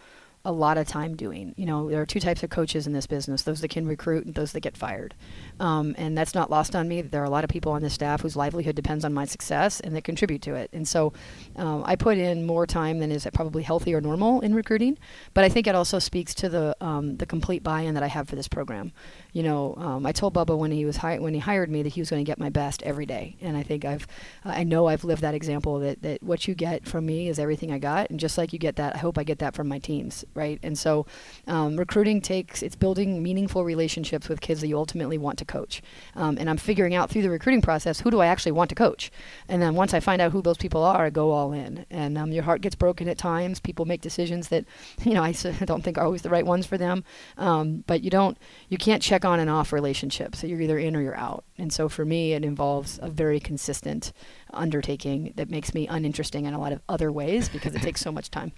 a 0.45 0.53
lot 0.53 0.79
of 0.79 0.87
time 0.87 1.17
doing. 1.17 1.55
You 1.57 1.67
know, 1.67 1.91
there 1.91 2.01
are 2.01 2.07
two 2.07 2.21
types 2.21 2.43
of 2.43 2.51
coaches 2.51 2.87
in 2.87 2.93
this 2.93 3.07
business: 3.07 3.43
those 3.43 3.61
that 3.61 3.69
can 3.69 3.87
recruit 3.87 4.27
and 4.27 4.35
those 4.35 4.53
that 4.53 4.61
get 4.61 4.77
fired. 4.77 5.15
Um, 5.61 5.95
and 5.97 6.17
that's 6.17 6.35
not 6.35 6.51
lost 6.51 6.77
on 6.77 6.89
me. 6.89 7.03
There 7.03 7.23
are 7.23 7.27
a 7.27 7.31
lot 7.31 7.45
of 7.45 7.51
people 7.51 7.73
on 7.73 7.83
the 7.83 7.91
staff 7.91 8.23
whose 8.23 8.37
livelihood 8.37 8.77
depends 8.77 9.05
on 9.05 9.15
my 9.15 9.25
success 9.25 9.81
and 9.81 9.95
that 9.97 10.05
contribute 10.05 10.43
to 10.43 10.55
it. 10.55 10.71
And 10.73 10.87
so 10.87 11.13
um, 11.57 11.83
I 11.87 11.97
put 11.97 12.19
in 12.19 12.45
more 12.45 12.67
time 12.67 12.99
than 12.99 13.11
is 13.11 13.27
probably 13.33 13.63
healthy 13.63 13.95
or 13.95 14.01
normal 14.01 14.41
in 14.41 14.55
recruiting. 14.55 14.99
But 15.35 15.45
I 15.45 15.49
think 15.49 15.67
it 15.67 15.75
also 15.75 15.99
speaks 15.99 16.35
to 16.35 16.49
the 16.49 16.77
um, 16.81 17.17
the 17.17 17.27
complete 17.27 17.63
buy-in 17.63 17.95
that 17.95 18.03
I 18.03 18.09
have 18.09 18.29
for 18.29 18.37
this 18.37 18.49
program. 18.49 18.93
You 19.33 19.43
know, 19.43 19.75
um, 19.79 20.07
I 20.07 20.13
told 20.13 20.35
Bubba 20.35 20.57
when 20.57 20.71
he 20.71 20.85
was 20.85 20.99
hi- 20.99 21.19
when 21.19 21.35
he 21.35 21.41
hired 21.41 21.71
me 21.71 21.83
that 21.83 21.93
he 21.93 22.01
was 22.01 22.11
going 22.11 22.25
to 22.25 22.29
get 22.29 22.39
my 22.39 22.51
best 22.51 22.83
every 22.83 23.07
day. 23.07 23.37
And 23.41 23.57
I 23.57 23.63
think 23.63 23.85
I've 23.85 24.07
I 24.45 24.65
know 24.65 24.87
I've 24.87 25.05
lived 25.05 25.23
that 25.23 25.35
example 25.35 25.79
that 25.81 26.03
that 26.03 26.23
what 26.23 26.47
you 26.47 26.55
get 26.55 26.87
from 26.87 27.07
me 27.07 27.29
is 27.29 27.39
everything 27.39 27.73
I 27.73 27.79
got. 27.79 28.11
And 28.11 28.21
just 28.21 28.37
like 28.37 28.53
you 28.53 28.59
get 28.59 28.77
that, 28.77 28.95
I 28.97 28.99
hope 28.99 29.19
I 29.19 29.25
get 29.25 29.39
that 29.39 29.55
from 29.55 29.69
my 29.69 29.79
teams, 29.79 30.25
right? 30.35 30.59
And 30.63 30.79
so 30.79 31.07
um, 31.47 31.77
recruiting 31.77 32.21
takes 32.21 32.63
it's 32.63 32.77
building 32.77 33.23
meaningful 33.23 33.65
relationships 33.65 34.29
with 34.29 34.41
kids 34.41 34.61
that 34.61 34.69
you 34.69 34.77
ultimately 34.77 35.19
want 35.19 35.39
to 35.39 35.45
coach. 35.47 35.83
Um, 36.15 36.37
and 36.39 36.49
I'm 36.51 36.57
figuring 36.57 36.95
out 36.95 37.11
through 37.11 37.23
the 37.23 37.31
recruiting 37.31 37.63
process 37.63 38.01
who 38.01 38.11
do 38.11 38.21
I 38.21 38.27
actually 38.27 38.53
want 38.53 38.69
to 38.71 38.75
coach. 38.75 39.11
And 39.49 39.63
then 39.63 39.75
once 39.75 39.95
I 39.95 40.01
find 40.01 40.21
out 40.21 40.33
who 40.33 40.43
those 40.43 40.57
people 40.57 40.83
are, 40.83 41.07
I 41.07 41.11
go 41.11 41.31
all 41.31 41.53
in. 41.53 41.87
And 41.91 42.19
um, 42.19 42.33
your 42.33 42.43
heart 42.43 42.61
gets 42.61 42.75
broken 42.75 43.09
at 43.09 43.19
times. 43.19 43.61
People 43.61 43.85
make 43.85 44.01
decisions 44.01 44.49
that, 44.49 44.65
you 45.05 45.15
know, 45.15 45.23
I 45.23 45.33
don't 45.65 45.83
think 45.83 45.99
are 45.99 46.05
always 46.05 46.23
the 46.23 46.31
right 46.31 46.47
ones 46.47 46.67
for 46.67 46.79
them. 46.79 47.05
Um, 47.37 47.85
but 47.87 48.03
you 48.03 48.11
don't, 48.11 48.37
you 48.69 48.79
can't 48.79 49.03
check 49.03 49.25
on 49.25 49.41
and 49.41 49.51
off 49.51 49.73
relationships. 49.73 50.41
So 50.41 50.47
you're 50.47 50.61
either 50.61 50.79
in 50.79 50.97
or 50.97 51.03
you're 51.03 51.17
out. 51.17 51.45
And 51.59 51.73
so 51.73 51.89
for 51.89 52.05
me, 52.05 52.33
it 52.33 52.45
involves 52.45 52.99
a 53.03 53.09
very 53.09 53.41
consistent 53.41 54.13
undertaking 54.53 55.33
that 55.37 55.51
makes 55.51 55.75
me 55.75 55.87
uninteresting 55.87 56.45
in 56.47 56.55
a 56.55 56.61
lot 56.61 56.73
of 56.73 56.81
other 56.89 57.11
ways 57.13 57.49
because 57.49 57.75
it 57.75 57.83
takes 57.83 58.01
so 58.01 58.13
much 58.13 58.31
time. 58.31 58.53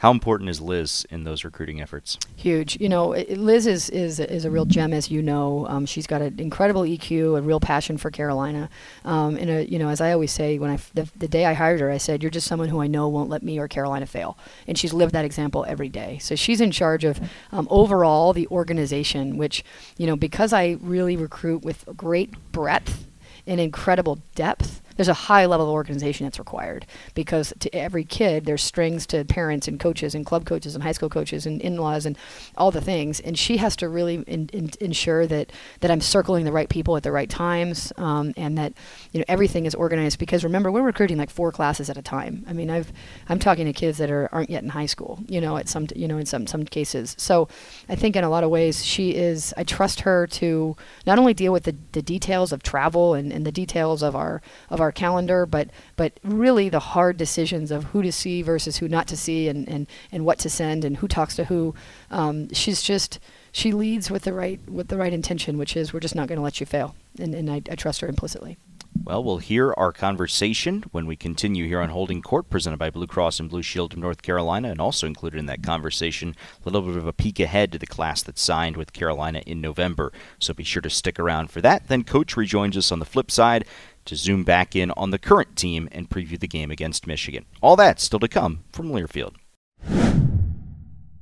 How 0.00 0.10
important 0.10 0.48
is 0.48 0.62
Liz 0.62 1.06
in 1.10 1.24
those 1.24 1.44
recruiting 1.44 1.82
efforts? 1.82 2.16
Huge. 2.34 2.80
You 2.80 2.88
know, 2.88 3.08
Liz 3.08 3.66
is 3.66 3.90
is 3.90 4.18
is 4.18 4.46
a 4.46 4.50
real 4.50 4.64
gem, 4.64 4.94
as 4.94 5.10
you 5.10 5.20
know. 5.20 5.66
Um, 5.68 5.84
she's 5.84 6.06
got 6.06 6.22
an 6.22 6.40
incredible 6.40 6.84
EQ, 6.84 7.36
a 7.36 7.42
real 7.42 7.60
passion 7.60 7.98
for 7.98 8.10
Carolina. 8.10 8.70
Um, 9.04 9.36
and 9.36 9.50
a, 9.50 9.70
you 9.70 9.78
know, 9.78 9.90
as 9.90 10.00
I 10.00 10.12
always 10.12 10.32
say, 10.32 10.58
when 10.58 10.70
I 10.70 10.78
the, 10.94 11.06
the 11.18 11.28
day 11.28 11.44
I 11.44 11.52
hired 11.52 11.80
her, 11.80 11.90
I 11.90 11.98
said, 11.98 12.22
"You're 12.22 12.30
just 12.30 12.46
someone 12.46 12.70
who 12.70 12.80
I 12.80 12.86
know 12.86 13.08
won't 13.08 13.28
let 13.28 13.42
me 13.42 13.58
or 13.58 13.68
Carolina 13.68 14.06
fail." 14.06 14.38
And 14.66 14.78
she's 14.78 14.94
lived 14.94 15.12
that 15.12 15.26
example 15.26 15.66
every 15.68 15.90
day. 15.90 16.16
So 16.16 16.34
she's 16.34 16.62
in 16.62 16.70
charge 16.70 17.04
of 17.04 17.20
um, 17.52 17.68
overall 17.70 18.32
the 18.32 18.46
organization, 18.46 19.36
which 19.36 19.62
you 19.98 20.06
know, 20.06 20.16
because 20.16 20.54
I 20.54 20.78
really 20.80 21.18
recruit 21.18 21.62
with 21.62 21.84
great 21.94 22.32
breadth 22.52 23.06
and 23.46 23.60
incredible 23.60 24.22
depth 24.34 24.80
there's 25.00 25.08
a 25.08 25.14
high 25.14 25.46
level 25.46 25.64
of 25.64 25.72
organization 25.72 26.26
that's 26.26 26.38
required 26.38 26.84
because 27.14 27.54
to 27.58 27.74
every 27.74 28.04
kid 28.04 28.44
there's 28.44 28.62
strings 28.62 29.06
to 29.06 29.24
parents 29.24 29.66
and 29.66 29.80
coaches 29.80 30.14
and 30.14 30.26
club 30.26 30.44
coaches 30.44 30.74
and 30.74 30.84
high 30.84 30.92
school 30.92 31.08
coaches 31.08 31.46
and 31.46 31.58
in-laws 31.62 32.04
and 32.04 32.18
all 32.54 32.70
the 32.70 32.82
things. 32.82 33.18
And 33.18 33.38
she 33.38 33.56
has 33.56 33.74
to 33.76 33.88
really 33.88 34.16
in, 34.26 34.50
in, 34.52 34.68
ensure 34.78 35.26
that 35.26 35.52
that 35.80 35.90
I'm 35.90 36.02
circling 36.02 36.44
the 36.44 36.52
right 36.52 36.68
people 36.68 36.98
at 36.98 37.02
the 37.02 37.12
right 37.12 37.30
times 37.30 37.94
um, 37.96 38.34
and 38.36 38.58
that 38.58 38.74
you 39.12 39.20
know 39.20 39.24
everything 39.26 39.64
is 39.64 39.74
organized. 39.74 40.18
Because 40.18 40.44
remember 40.44 40.70
we're 40.70 40.82
recruiting 40.82 41.16
like 41.16 41.30
four 41.30 41.50
classes 41.50 41.88
at 41.88 41.96
a 41.96 42.02
time. 42.02 42.44
I 42.46 42.52
mean 42.52 42.68
I've 42.68 42.92
I'm 43.26 43.38
talking 43.38 43.64
to 43.64 43.72
kids 43.72 43.96
that 43.96 44.10
are 44.10 44.28
aren't 44.32 44.50
yet 44.50 44.62
in 44.62 44.68
high 44.68 44.84
school 44.84 45.18
you 45.28 45.40
know 45.40 45.56
at 45.56 45.66
some 45.66 45.86
you 45.96 46.08
know 46.08 46.18
in 46.18 46.26
some 46.26 46.46
some 46.46 46.64
cases. 46.66 47.14
So 47.18 47.48
I 47.88 47.94
think 47.94 48.16
in 48.16 48.24
a 48.24 48.28
lot 48.28 48.44
of 48.44 48.50
ways 48.50 48.84
she 48.84 49.14
is 49.14 49.54
I 49.56 49.64
trust 49.64 50.00
her 50.00 50.26
to 50.26 50.76
not 51.06 51.18
only 51.18 51.32
deal 51.32 51.54
with 51.54 51.62
the, 51.62 51.74
the 51.92 52.02
details 52.02 52.52
of 52.52 52.62
travel 52.62 53.14
and, 53.14 53.32
and 53.32 53.46
the 53.46 53.52
details 53.52 54.02
of 54.02 54.14
our 54.14 54.42
of 54.68 54.78
our 54.78 54.89
our 54.90 54.92
calendar, 54.92 55.46
but 55.46 55.70
but 55.94 56.18
really 56.24 56.68
the 56.68 56.80
hard 56.80 57.16
decisions 57.16 57.70
of 57.70 57.84
who 57.84 58.02
to 58.02 58.10
see 58.10 58.42
versus 58.42 58.78
who 58.78 58.88
not 58.88 59.06
to 59.06 59.16
see, 59.16 59.46
and 59.48 59.68
and, 59.68 59.86
and 60.10 60.24
what 60.24 60.40
to 60.40 60.50
send, 60.50 60.84
and 60.84 60.96
who 60.96 61.06
talks 61.06 61.36
to 61.36 61.44
who. 61.44 61.74
Um, 62.10 62.52
she's 62.52 62.82
just 62.82 63.20
she 63.52 63.70
leads 63.72 64.10
with 64.10 64.24
the 64.24 64.32
right 64.32 64.60
with 64.68 64.88
the 64.88 64.96
right 64.96 65.12
intention, 65.12 65.58
which 65.58 65.76
is 65.76 65.92
we're 65.92 66.00
just 66.00 66.16
not 66.16 66.26
going 66.26 66.38
to 66.38 66.42
let 66.42 66.58
you 66.58 66.66
fail, 66.66 66.96
and 67.20 67.34
and 67.34 67.48
I, 67.48 67.62
I 67.70 67.76
trust 67.76 68.00
her 68.00 68.08
implicitly. 68.08 68.58
Well, 69.04 69.24
we'll 69.24 69.38
hear 69.38 69.72
our 69.76 69.92
conversation 69.92 70.84
when 70.90 71.06
we 71.06 71.16
continue 71.16 71.66
here 71.66 71.80
on 71.80 71.90
Holding 71.90 72.20
Court, 72.22 72.50
presented 72.50 72.78
by 72.78 72.90
Blue 72.90 73.06
Cross 73.06 73.40
and 73.40 73.48
Blue 73.48 73.62
Shield 73.62 73.92
of 73.92 73.98
North 73.98 74.20
Carolina, 74.20 74.70
and 74.70 74.80
also 74.80 75.06
included 75.06 75.38
in 75.38 75.46
that 75.46 75.62
conversation 75.62 76.36
a 76.60 76.64
little 76.68 76.82
bit 76.82 76.96
of 76.96 77.06
a 77.06 77.12
peek 77.12 77.40
ahead 77.40 77.72
to 77.72 77.78
the 77.78 77.86
class 77.86 78.22
that 78.22 78.38
signed 78.38 78.76
with 78.76 78.92
Carolina 78.92 79.42
in 79.46 79.60
November. 79.60 80.12
So 80.38 80.52
be 80.52 80.64
sure 80.64 80.82
to 80.82 80.90
stick 80.90 81.18
around 81.18 81.50
for 81.50 81.60
that. 81.62 81.86
Then 81.86 82.04
Coach 82.04 82.36
rejoins 82.36 82.76
us 82.76 82.92
on 82.92 82.98
the 82.98 83.06
flip 83.06 83.30
side 83.30 83.64
to 84.10 84.16
zoom 84.16 84.42
back 84.42 84.74
in 84.74 84.90
on 84.92 85.10
the 85.10 85.18
current 85.18 85.54
team 85.54 85.88
and 85.92 86.10
preview 86.10 86.38
the 86.38 86.48
game 86.48 86.72
against 86.72 87.06
Michigan. 87.06 87.46
All 87.62 87.76
that 87.76 88.00
still 88.00 88.18
to 88.18 88.26
come 88.26 88.64
from 88.72 88.90
Learfield. 88.90 89.36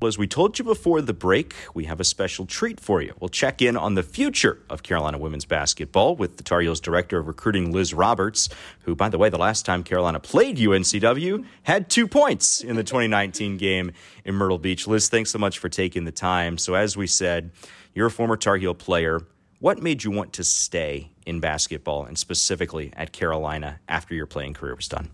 As 0.00 0.16
we 0.16 0.26
told 0.26 0.58
you 0.58 0.64
before 0.64 1.02
the 1.02 1.12
break, 1.12 1.54
we 1.74 1.84
have 1.84 2.00
a 2.00 2.04
special 2.04 2.46
treat 2.46 2.80
for 2.80 3.02
you. 3.02 3.12
We'll 3.20 3.28
check 3.28 3.60
in 3.60 3.76
on 3.76 3.94
the 3.94 4.02
future 4.02 4.60
of 4.70 4.82
Carolina 4.82 5.18
women's 5.18 5.44
basketball 5.44 6.16
with 6.16 6.38
the 6.38 6.42
Tar 6.42 6.60
Heels 6.60 6.80
director 6.80 7.18
of 7.18 7.26
recruiting, 7.26 7.72
Liz 7.72 7.92
Roberts, 7.92 8.48
who, 8.84 8.94
by 8.94 9.10
the 9.10 9.18
way, 9.18 9.28
the 9.28 9.36
last 9.36 9.66
time 9.66 9.82
Carolina 9.82 10.18
played 10.18 10.56
UNCW 10.56 11.44
had 11.64 11.90
two 11.90 12.08
points 12.08 12.62
in 12.62 12.76
the 12.76 12.84
2019 12.84 13.58
game 13.58 13.92
in 14.24 14.34
Myrtle 14.34 14.58
Beach. 14.58 14.86
Liz, 14.86 15.10
thanks 15.10 15.30
so 15.30 15.38
much 15.38 15.58
for 15.58 15.68
taking 15.68 16.04
the 16.04 16.12
time. 16.12 16.56
So, 16.56 16.74
as 16.74 16.96
we 16.96 17.06
said, 17.06 17.50
you're 17.92 18.06
a 18.06 18.10
former 18.10 18.36
Tar 18.36 18.56
Heel 18.56 18.74
player. 18.74 19.20
What 19.58 19.82
made 19.82 20.04
you 20.04 20.12
want 20.12 20.32
to 20.34 20.44
stay 20.44 21.10
in 21.28 21.40
basketball 21.40 22.04
and 22.04 22.18
specifically 22.18 22.90
at 22.96 23.12
Carolina 23.12 23.78
after 23.88 24.14
your 24.14 24.26
playing 24.26 24.54
career 24.54 24.74
was 24.74 24.88
done? 24.88 25.10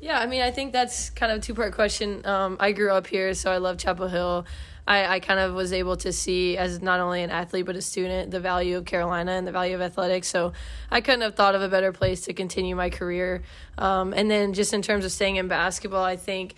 Yeah, 0.00 0.20
I 0.20 0.26
mean, 0.26 0.42
I 0.42 0.50
think 0.50 0.72
that's 0.72 1.10
kind 1.10 1.32
of 1.32 1.38
a 1.38 1.40
two 1.40 1.54
part 1.54 1.74
question. 1.74 2.24
Um, 2.24 2.56
I 2.60 2.72
grew 2.72 2.92
up 2.92 3.06
here, 3.06 3.34
so 3.34 3.50
I 3.50 3.56
love 3.56 3.78
Chapel 3.78 4.06
Hill. 4.06 4.46
I, 4.86 5.16
I 5.16 5.20
kind 5.20 5.40
of 5.40 5.54
was 5.54 5.72
able 5.72 5.96
to 5.98 6.12
see, 6.12 6.56
as 6.56 6.80
not 6.80 7.00
only 7.00 7.22
an 7.22 7.30
athlete 7.30 7.66
but 7.66 7.76
a 7.76 7.82
student, 7.82 8.30
the 8.30 8.40
value 8.40 8.76
of 8.76 8.84
Carolina 8.84 9.32
and 9.32 9.46
the 9.46 9.52
value 9.52 9.74
of 9.74 9.80
athletics. 9.80 10.28
So 10.28 10.52
I 10.90 11.00
couldn't 11.00 11.22
have 11.22 11.34
thought 11.34 11.54
of 11.54 11.62
a 11.62 11.68
better 11.68 11.92
place 11.92 12.22
to 12.22 12.32
continue 12.32 12.76
my 12.76 12.90
career. 12.90 13.42
Um, 13.76 14.14
and 14.14 14.30
then 14.30 14.52
just 14.52 14.72
in 14.72 14.82
terms 14.82 15.04
of 15.04 15.12
staying 15.12 15.36
in 15.36 15.48
basketball, 15.48 16.04
I 16.04 16.16
think 16.16 16.54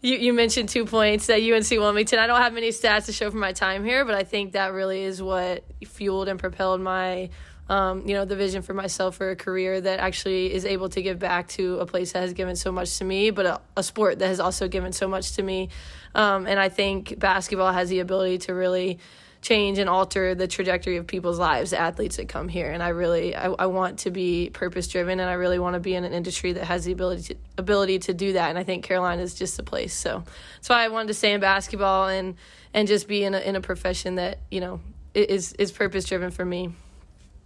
you, 0.00 0.16
you 0.16 0.32
mentioned 0.32 0.68
two 0.68 0.84
points 0.84 1.26
that 1.26 1.42
UNC 1.42 1.70
Wilmington. 1.70 2.18
I 2.18 2.26
don't 2.26 2.40
have 2.40 2.52
many 2.52 2.70
stats 2.70 3.06
to 3.06 3.12
show 3.12 3.30
for 3.30 3.36
my 3.36 3.52
time 3.52 3.84
here, 3.84 4.04
but 4.04 4.14
I 4.14 4.22
think 4.22 4.52
that 4.52 4.72
really 4.72 5.02
is 5.02 5.20
what 5.20 5.64
fueled 5.84 6.28
and 6.28 6.38
propelled 6.38 6.80
my, 6.80 7.30
um, 7.68 8.06
you 8.06 8.14
know, 8.14 8.24
the 8.24 8.36
vision 8.36 8.62
for 8.62 8.72
myself 8.72 9.16
for 9.16 9.30
a 9.30 9.36
career 9.36 9.80
that 9.80 10.00
actually 10.00 10.52
is 10.52 10.64
able 10.64 10.88
to 10.90 11.02
give 11.02 11.18
back 11.18 11.48
to 11.48 11.78
a 11.78 11.86
place 11.86 12.12
that 12.12 12.20
has 12.20 12.32
given 12.32 12.56
so 12.56 12.72
much 12.72 12.98
to 12.98 13.04
me, 13.04 13.30
but 13.30 13.46
a, 13.46 13.60
a 13.76 13.82
sport 13.82 14.18
that 14.20 14.28
has 14.28 14.40
also 14.40 14.68
given 14.68 14.92
so 14.92 15.06
much 15.06 15.32
to 15.32 15.42
me. 15.42 15.68
Um, 16.14 16.46
and 16.46 16.58
I 16.58 16.70
think 16.70 17.18
basketball 17.18 17.72
has 17.72 17.90
the 17.90 18.00
ability 18.00 18.38
to 18.38 18.54
really 18.54 18.98
change 19.40 19.78
and 19.78 19.88
alter 19.88 20.34
the 20.34 20.48
trajectory 20.48 20.96
of 20.96 21.06
people's 21.06 21.38
lives, 21.38 21.72
athletes 21.72 22.16
that 22.16 22.28
come 22.28 22.48
here. 22.48 22.70
And 22.70 22.82
I 22.82 22.88
really, 22.88 23.36
I, 23.36 23.46
I 23.50 23.66
want 23.66 24.00
to 24.00 24.10
be 24.10 24.50
purpose 24.52 24.88
driven, 24.88 25.20
and 25.20 25.28
I 25.28 25.34
really 25.34 25.58
want 25.58 25.74
to 25.74 25.80
be 25.80 25.94
in 25.94 26.04
an 26.04 26.12
industry 26.12 26.54
that 26.54 26.64
has 26.64 26.84
the 26.84 26.92
ability 26.92 27.34
to, 27.34 27.36
ability 27.56 27.98
to 28.00 28.14
do 28.14 28.32
that. 28.32 28.48
And 28.48 28.58
I 28.58 28.64
think 28.64 28.84
Carolina 28.84 29.22
is 29.22 29.34
just 29.34 29.56
the 29.56 29.62
place. 29.62 29.94
So 29.94 30.24
that's 30.56 30.68
why 30.68 30.84
I 30.84 30.88
wanted 30.88 31.08
to 31.08 31.14
stay 31.14 31.32
in 31.32 31.40
basketball 31.40 32.08
and 32.08 32.36
and 32.74 32.88
just 32.88 33.08
be 33.08 33.24
in 33.24 33.34
a 33.34 33.38
in 33.38 33.56
a 33.56 33.60
profession 33.60 34.16
that 34.16 34.38
you 34.50 34.60
know 34.60 34.80
is 35.14 35.52
is 35.54 35.70
purpose 35.70 36.04
driven 36.04 36.30
for 36.30 36.44
me. 36.44 36.72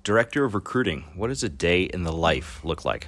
Director 0.05 0.45
of 0.45 0.55
recruiting, 0.55 1.05
what 1.15 1.29
does 1.29 1.45
a 1.45 1.49
day 1.49 1.85
in 1.85 2.03
the 2.03 2.13
life 2.13 2.65
look 2.65 2.85
like? 2.85 3.07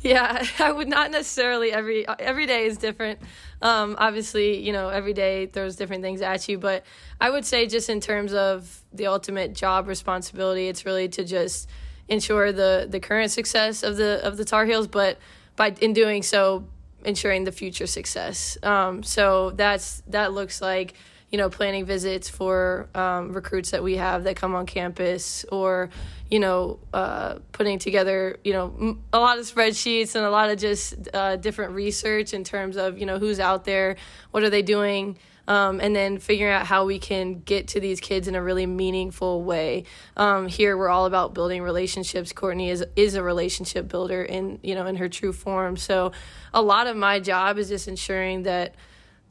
Yeah, 0.00 0.44
I 0.58 0.72
would 0.72 0.88
not 0.88 1.10
necessarily 1.10 1.72
every 1.72 2.06
every 2.08 2.46
day 2.46 2.66
is 2.66 2.78
different. 2.78 3.20
Um, 3.60 3.96
obviously, 3.98 4.58
you 4.58 4.72
know, 4.72 4.88
every 4.88 5.12
day 5.12 5.46
throws 5.46 5.76
different 5.76 6.02
things 6.02 6.22
at 6.22 6.48
you, 6.48 6.58
but 6.58 6.84
I 7.20 7.30
would 7.30 7.44
say 7.44 7.66
just 7.66 7.88
in 7.88 8.00
terms 8.00 8.32
of 8.32 8.82
the 8.92 9.06
ultimate 9.06 9.54
job 9.54 9.86
responsibility, 9.86 10.68
it's 10.68 10.84
really 10.84 11.08
to 11.08 11.24
just 11.24 11.68
ensure 12.08 12.50
the 12.50 12.86
the 12.88 12.98
current 12.98 13.30
success 13.30 13.82
of 13.82 13.96
the 13.96 14.26
of 14.26 14.36
the 14.36 14.44
Tar 14.44 14.64
Heels, 14.66 14.88
but 14.88 15.18
by 15.56 15.74
in 15.80 15.92
doing 15.92 16.22
so, 16.22 16.66
ensuring 17.04 17.44
the 17.44 17.52
future 17.52 17.86
success. 17.86 18.58
Um, 18.62 19.02
so 19.02 19.50
that's 19.50 20.02
that 20.08 20.32
looks 20.32 20.60
like 20.60 20.94
you 21.32 21.38
know 21.38 21.48
planning 21.48 21.86
visits 21.86 22.28
for 22.28 22.88
um, 22.94 23.32
recruits 23.32 23.70
that 23.70 23.82
we 23.82 23.96
have 23.96 24.24
that 24.24 24.36
come 24.36 24.54
on 24.54 24.66
campus, 24.66 25.44
or 25.50 25.88
you 26.30 26.38
know 26.38 26.78
uh, 26.92 27.38
putting 27.52 27.78
together 27.78 28.36
you 28.44 28.52
know 28.52 28.98
a 29.12 29.18
lot 29.18 29.38
of 29.38 29.46
spreadsheets 29.46 30.14
and 30.14 30.24
a 30.24 30.30
lot 30.30 30.50
of 30.50 30.58
just 30.58 30.94
uh, 31.14 31.36
different 31.36 31.72
research 31.72 32.34
in 32.34 32.44
terms 32.44 32.76
of 32.76 32.98
you 32.98 33.06
know 33.06 33.18
who's 33.18 33.40
out 33.40 33.64
there, 33.64 33.96
what 34.30 34.42
are 34.44 34.50
they 34.50 34.62
doing. 34.62 35.18
Um, 35.48 35.80
and 35.80 35.94
then 35.94 36.18
figuring 36.18 36.52
out 36.52 36.66
how 36.66 36.84
we 36.84 37.00
can 37.00 37.40
get 37.40 37.66
to 37.68 37.80
these 37.80 37.98
kids 38.00 38.28
in 38.28 38.36
a 38.36 38.42
really 38.42 38.64
meaningful 38.64 39.42
way. 39.42 39.84
Um, 40.16 40.46
here, 40.46 40.76
we're 40.76 40.88
all 40.88 41.04
about 41.04 41.34
building 41.34 41.62
relationships. 41.62 42.32
Courtney 42.32 42.70
is 42.70 42.84
is 42.94 43.16
a 43.16 43.24
relationship 43.24 43.88
builder 43.88 44.22
in 44.22 44.60
you 44.62 44.76
know 44.76 44.86
in 44.86 44.96
her 44.96 45.08
true 45.08 45.32
form. 45.32 45.76
So, 45.76 46.12
a 46.54 46.62
lot 46.62 46.86
of 46.86 46.96
my 46.96 47.18
job 47.18 47.58
is 47.58 47.68
just 47.68 47.88
ensuring 47.88 48.44
that 48.44 48.76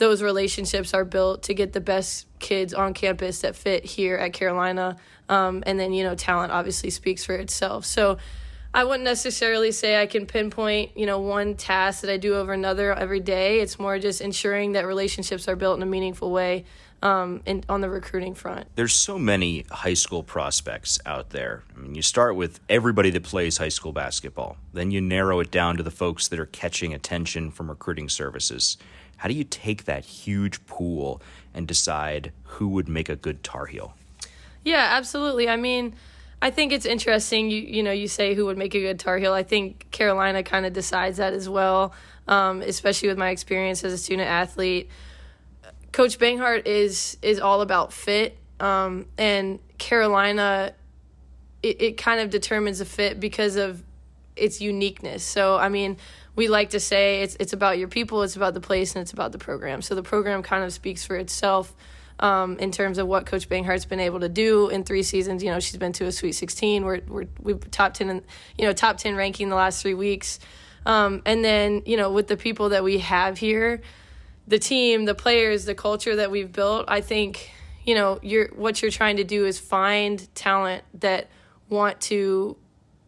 those 0.02 0.24
relationships 0.24 0.96
are 0.96 1.06
built 1.06 1.44
to 1.44 1.54
get 1.54 1.74
the 1.74 1.80
best 1.80 2.26
kids 2.40 2.74
on 2.74 2.92
campus 2.92 3.42
that 3.42 3.56
fit 3.56 3.86
here 3.86 4.16
at 4.16 4.34
Carolina. 4.34 4.98
Um, 5.30 5.64
and 5.68 5.80
then 5.80 5.94
you 5.94 6.04
know, 6.04 6.16
talent 6.16 6.52
obviously 6.52 6.90
speaks 6.90 7.24
for 7.24 7.36
itself. 7.36 7.86
So 7.86 8.18
I 8.74 8.84
wouldn't 8.84 9.04
necessarily 9.04 9.72
say 9.72 10.02
I 10.02 10.08
can 10.08 10.26
pinpoint, 10.26 10.98
you 10.98 11.06
know, 11.06 11.20
one 11.20 11.54
task 11.54 12.02
that 12.02 12.10
I 12.10 12.18
do 12.18 12.34
over 12.34 12.52
another 12.52 12.92
every 12.92 13.20
day. 13.20 13.60
It's 13.60 13.78
more 13.78 14.00
just 14.00 14.22
ensuring 14.22 14.72
that 14.72 14.88
relationships 14.88 15.48
are 15.48 15.56
built 15.56 15.78
in 15.78 15.84
a 15.84 15.86
meaningful 15.86 16.32
way 16.32 16.66
um, 17.04 17.44
in, 17.46 17.64
on 17.70 17.82
the 17.82 17.90
recruiting 17.90 18.34
front. 18.34 18.70
There's 18.74 18.94
so 18.94 19.20
many 19.20 19.66
high 19.70 19.94
school 19.94 20.24
prospects 20.24 21.00
out 21.06 21.30
there. 21.30 21.62
I 21.76 21.80
mean, 21.80 21.94
you 21.94 22.02
start 22.02 22.36
with 22.36 22.60
everybody 22.70 23.12
that 23.12 23.22
plays 23.22 23.58
high 23.58 23.70
school 23.70 23.92
basketball. 23.92 24.58
Then 24.74 24.90
you 24.90 25.00
narrow 25.00 25.42
it 25.42 25.52
down 25.52 25.78
to 25.78 25.84
the 25.84 25.92
folks 25.92 26.28
that 26.30 26.40
are 26.40 26.48
catching 26.48 26.92
attention 26.92 27.52
from 27.52 27.70
recruiting 27.70 28.10
services. 28.10 28.78
How 29.22 29.28
do 29.28 29.36
you 29.36 29.44
take 29.44 29.86
that 29.86 30.04
huge 30.04 30.66
pool 30.66 31.22
and 31.54 31.68
decide 31.68 32.32
who 32.44 32.70
would 32.70 32.90
make 32.90 33.08
a 33.08 33.16
good 33.16 33.44
Tar 33.44 33.68
Heel? 33.68 33.94
Yeah, 34.64 34.88
absolutely. 34.94 35.48
I 35.48 35.58
mean, 35.58 35.94
I 36.42 36.50
think 36.50 36.74
it's 36.74 36.88
interesting. 36.88 37.52
You 37.52 37.62
you 37.62 37.84
know 37.84 37.92
you 37.92 38.08
say 38.08 38.34
who 38.34 38.48
would 38.48 38.58
make 38.58 38.74
a 38.74 38.80
good 38.80 38.98
Tar 38.98 39.20
Heel. 39.20 39.32
I 39.32 39.44
think 39.44 39.92
Carolina 39.92 40.42
kind 40.42 40.66
of 40.66 40.74
decides 40.74 41.18
that 41.18 41.34
as 41.34 41.48
well, 41.48 41.94
um, 42.28 42.64
especially 42.64 43.10
with 43.10 43.18
my 43.20 43.30
experience 43.30 43.84
as 43.84 43.94
a 43.94 43.98
student 44.00 44.28
athlete. 44.28 44.90
Coach 45.92 46.18
Banghart 46.18 46.66
is 46.66 47.16
is 47.22 47.40
all 47.40 47.62
about 47.62 47.94
fit, 47.94 48.40
um, 48.60 49.06
and 49.20 49.60
Carolina, 49.78 50.74
it, 51.62 51.80
it 51.80 51.98
kind 51.98 52.22
of 52.22 52.32
determines 52.32 52.82
a 52.82 52.86
fit 52.86 53.20
because 53.20 53.56
of 53.56 53.84
its 54.36 54.62
uniqueness. 54.62 55.24
So 55.24 55.58
I 55.58 55.70
mean, 55.70 55.98
we 56.42 56.48
like 56.48 56.72
to 56.72 56.80
say 56.80 57.22
it's 57.22 57.38
it's 57.40 57.54
about 57.54 57.78
your 57.78 57.88
people, 57.88 58.24
it's 58.24 58.36
about 58.36 58.56
the 58.56 58.62
place, 58.62 58.96
and 58.96 59.04
it's 59.04 59.14
about 59.14 59.32
the 59.32 59.38
program. 59.38 59.84
So 59.84 59.94
the 59.94 60.02
program 60.02 60.42
kind 60.42 60.64
of 60.64 60.74
speaks 60.74 61.06
for 61.06 61.16
itself 61.16 61.72
um, 62.20 62.58
in 62.58 62.72
terms 62.72 62.98
of 62.98 63.06
what 63.06 63.28
Coach 63.28 63.48
Banghart's 63.48 63.86
been 63.86 64.00
able 64.00 64.22
to 64.22 64.28
do 64.28 64.70
in 64.70 64.84
three 64.84 65.04
seasons. 65.04 65.44
You 65.44 65.52
know, 65.52 65.60
she's 65.60 65.78
been 65.78 65.94
to 65.94 66.06
a 66.06 66.12
Sweet 66.12 66.32
16. 66.32 66.84
We're 66.84 67.02
we're 67.08 67.28
we've 67.40 67.70
top 67.70 67.94
ten, 67.94 68.10
in, 68.10 68.24
you 68.58 68.66
know, 68.66 68.74
top 68.74 68.98
ten 68.98 69.16
ranking 69.16 69.50
the 69.50 69.56
last 69.56 69.84
three 69.84 69.94
weeks. 69.94 70.40
Um, 70.84 71.22
and 71.28 71.46
then 71.46 71.84
you 71.86 71.96
know, 71.96 72.12
with 72.12 72.26
the 72.26 72.38
people 72.38 72.70
that 72.70 72.84
we 72.84 72.98
have 72.98 73.38
here, 73.38 73.82
the 74.48 74.58
team, 74.58 75.06
the 75.06 75.14
players, 75.14 75.66
the 75.66 75.76
culture 75.76 76.16
that 76.16 76.32
we've 76.32 76.52
built, 76.52 76.86
I 76.88 77.02
think 77.02 77.52
you 77.86 77.94
know, 77.94 78.18
you're 78.24 78.48
what 78.56 78.82
you're 78.82 78.90
trying 78.90 79.18
to 79.18 79.24
do 79.24 79.46
is 79.46 79.60
find 79.60 80.28
talent 80.34 80.86
that 80.96 81.30
want 81.70 82.02
to 82.02 82.58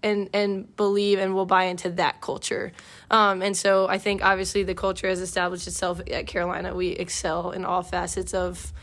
and 0.03 0.29
and 0.33 0.75
believe 0.75 1.19
and 1.19 1.33
will 1.33 1.45
buy 1.45 1.65
into 1.65 1.89
that 1.91 2.21
culture. 2.21 2.71
Um, 3.09 3.41
and 3.41 3.55
so 3.55 3.87
I 3.87 3.97
think 3.97 4.23
obviously 4.23 4.63
the 4.63 4.75
culture 4.75 5.07
has 5.07 5.21
established 5.21 5.67
itself 5.67 6.01
at 6.11 6.27
Carolina. 6.27 6.75
We 6.75 6.89
excel 6.89 7.51
in 7.51 7.65
all 7.65 7.83
facets 7.83 8.33
of 8.33 8.73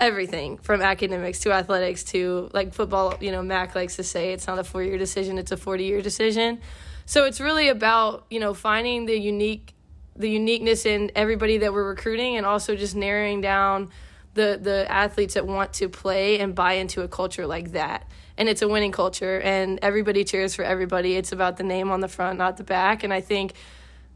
everything 0.00 0.58
from 0.58 0.80
academics 0.80 1.40
to 1.40 1.52
athletics 1.52 2.04
to 2.04 2.48
like 2.52 2.72
football 2.72 3.14
you 3.20 3.32
know 3.32 3.42
mac 3.42 3.74
likes 3.74 3.96
to 3.96 4.04
say 4.04 4.32
it's 4.32 4.46
not 4.46 4.56
a 4.56 4.62
four 4.62 4.80
year 4.80 4.96
decision 4.96 5.38
it's 5.38 5.50
a 5.50 5.56
40 5.56 5.84
year 5.84 6.00
decision 6.00 6.60
so 7.04 7.24
it's 7.24 7.40
really 7.40 7.68
about 7.68 8.24
you 8.30 8.38
know 8.38 8.54
finding 8.54 9.06
the 9.06 9.18
unique 9.18 9.74
the 10.14 10.30
uniqueness 10.30 10.86
in 10.86 11.10
everybody 11.16 11.58
that 11.58 11.72
we're 11.72 11.88
recruiting 11.88 12.36
and 12.36 12.46
also 12.46 12.76
just 12.76 12.94
narrowing 12.94 13.40
down 13.40 13.90
the 14.34 14.58
the 14.60 14.90
athletes 14.90 15.34
that 15.34 15.46
want 15.46 15.72
to 15.72 15.88
play 15.88 16.38
and 16.38 16.54
buy 16.54 16.74
into 16.74 17.02
a 17.02 17.08
culture 17.08 17.46
like 17.46 17.72
that 17.72 18.08
and 18.38 18.48
it's 18.48 18.62
a 18.62 18.68
winning 18.68 18.92
culture 18.92 19.40
and 19.42 19.78
everybody 19.82 20.24
cheers 20.24 20.54
for 20.54 20.62
everybody 20.62 21.16
it's 21.16 21.32
about 21.32 21.58
the 21.58 21.64
name 21.64 21.90
on 21.90 22.00
the 22.00 22.08
front 22.08 22.38
not 22.38 22.56
the 22.56 22.64
back 22.64 23.04
and 23.04 23.12
i 23.12 23.20
think 23.20 23.52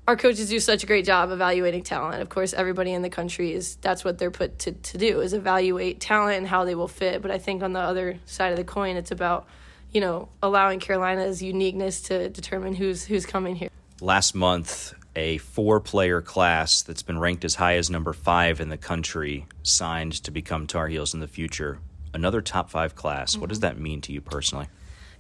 our 0.08 0.16
coaches 0.16 0.48
do 0.48 0.58
such 0.58 0.82
a 0.82 0.86
great 0.86 1.04
job 1.04 1.30
evaluating 1.30 1.82
talent. 1.82 2.22
Of 2.22 2.28
course, 2.28 2.52
everybody 2.52 2.92
in 2.92 3.02
the 3.02 3.10
country 3.10 3.52
is 3.52 3.76
that's 3.76 4.04
what 4.04 4.18
they're 4.18 4.32
put 4.32 4.58
to, 4.60 4.72
to 4.72 4.98
do 4.98 5.20
is 5.20 5.32
evaluate 5.32 6.00
talent 6.00 6.38
and 6.38 6.46
how 6.46 6.64
they 6.64 6.74
will 6.74 6.88
fit. 6.88 7.22
But 7.22 7.30
I 7.30 7.38
think 7.38 7.62
on 7.62 7.72
the 7.72 7.80
other 7.80 8.18
side 8.26 8.50
of 8.50 8.56
the 8.56 8.64
coin, 8.64 8.96
it's 8.96 9.10
about 9.10 9.46
you 9.92 10.00
know 10.00 10.28
allowing 10.42 10.80
Carolina's 10.80 11.42
uniqueness 11.42 12.00
to 12.02 12.28
determine 12.28 12.74
who's 12.74 13.04
who's 13.04 13.26
coming 13.26 13.54
here. 13.54 13.68
Last 14.00 14.34
month, 14.34 14.94
a 15.14 15.38
four-player 15.38 16.22
class 16.22 16.82
that's 16.82 17.02
been 17.02 17.18
ranked 17.18 17.44
as 17.44 17.54
high 17.54 17.76
as 17.76 17.88
number 17.88 18.12
five 18.12 18.60
in 18.60 18.68
the 18.68 18.76
country 18.76 19.46
signed 19.62 20.12
to 20.24 20.32
become 20.32 20.66
Tar 20.66 20.88
Heels 20.88 21.14
in 21.14 21.20
the 21.20 21.28
future. 21.28 21.78
Another 22.14 22.40
top 22.40 22.70
five 22.70 22.94
class. 22.94 23.32
Mm-hmm. 23.32 23.40
What 23.40 23.48
does 23.48 23.58
mm-hmm. 23.58 23.76
that 23.76 23.80
mean 23.80 24.00
to 24.02 24.12
you 24.12 24.20
personally? 24.20 24.66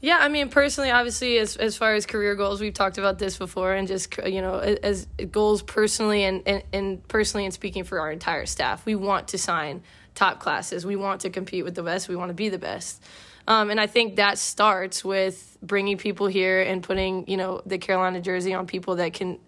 Yeah, 0.02 0.18
I 0.20 0.28
mean, 0.28 0.48
personally, 0.48 0.90
obviously, 0.90 1.38
as 1.38 1.56
as 1.56 1.76
far 1.76 1.94
as 1.94 2.06
career 2.06 2.34
goals, 2.34 2.60
we've 2.60 2.74
talked 2.74 2.98
about 2.98 3.20
this 3.20 3.38
before, 3.38 3.72
and 3.72 3.86
just 3.86 4.16
you 4.26 4.42
know, 4.42 4.58
as 4.58 5.06
goals 5.30 5.62
personally 5.62 6.24
and, 6.24 6.42
and, 6.44 6.64
and 6.72 7.08
personally, 7.08 7.44
and 7.44 7.54
speaking 7.54 7.84
for 7.84 8.00
our 8.00 8.10
entire 8.10 8.44
staff, 8.46 8.84
we 8.84 8.96
want 8.96 9.28
to 9.28 9.38
sign 9.38 9.82
top 10.16 10.40
classes. 10.40 10.84
We 10.84 10.96
want 10.96 11.20
to 11.20 11.30
compete 11.30 11.64
with 11.64 11.76
the 11.76 11.84
best. 11.84 12.08
We 12.08 12.16
want 12.16 12.30
to 12.30 12.34
be 12.34 12.48
the 12.48 12.58
best. 12.58 13.00
Um, 13.46 13.70
and 13.70 13.80
I 13.80 13.86
think 13.86 14.16
that 14.16 14.38
starts 14.38 15.04
with 15.04 15.56
bringing 15.62 15.98
people 15.98 16.26
here 16.26 16.60
and 16.60 16.82
putting 16.82 17.28
you 17.28 17.36
know 17.36 17.62
the 17.64 17.78
Carolina 17.78 18.20
jersey 18.20 18.54
on 18.54 18.66
people 18.66 18.96
that 18.96 19.12
can 19.12 19.38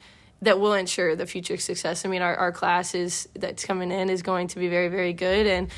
that 0.43 0.61
will 0.61 0.75
ensure 0.75 1.17
the 1.17 1.27
future 1.27 1.57
success. 1.57 2.05
I 2.05 2.09
mean, 2.09 2.23
our 2.23 2.37
our 2.37 2.53
class 2.53 2.95
is 2.95 3.29
that's 3.35 3.65
coming 3.65 3.91
in 3.91 4.09
is 4.09 4.23
going 4.23 4.47
to 4.49 4.61
be 4.61 4.69
very 4.69 4.89
very 4.89 5.13
good, 5.15 5.49
and 5.49 5.69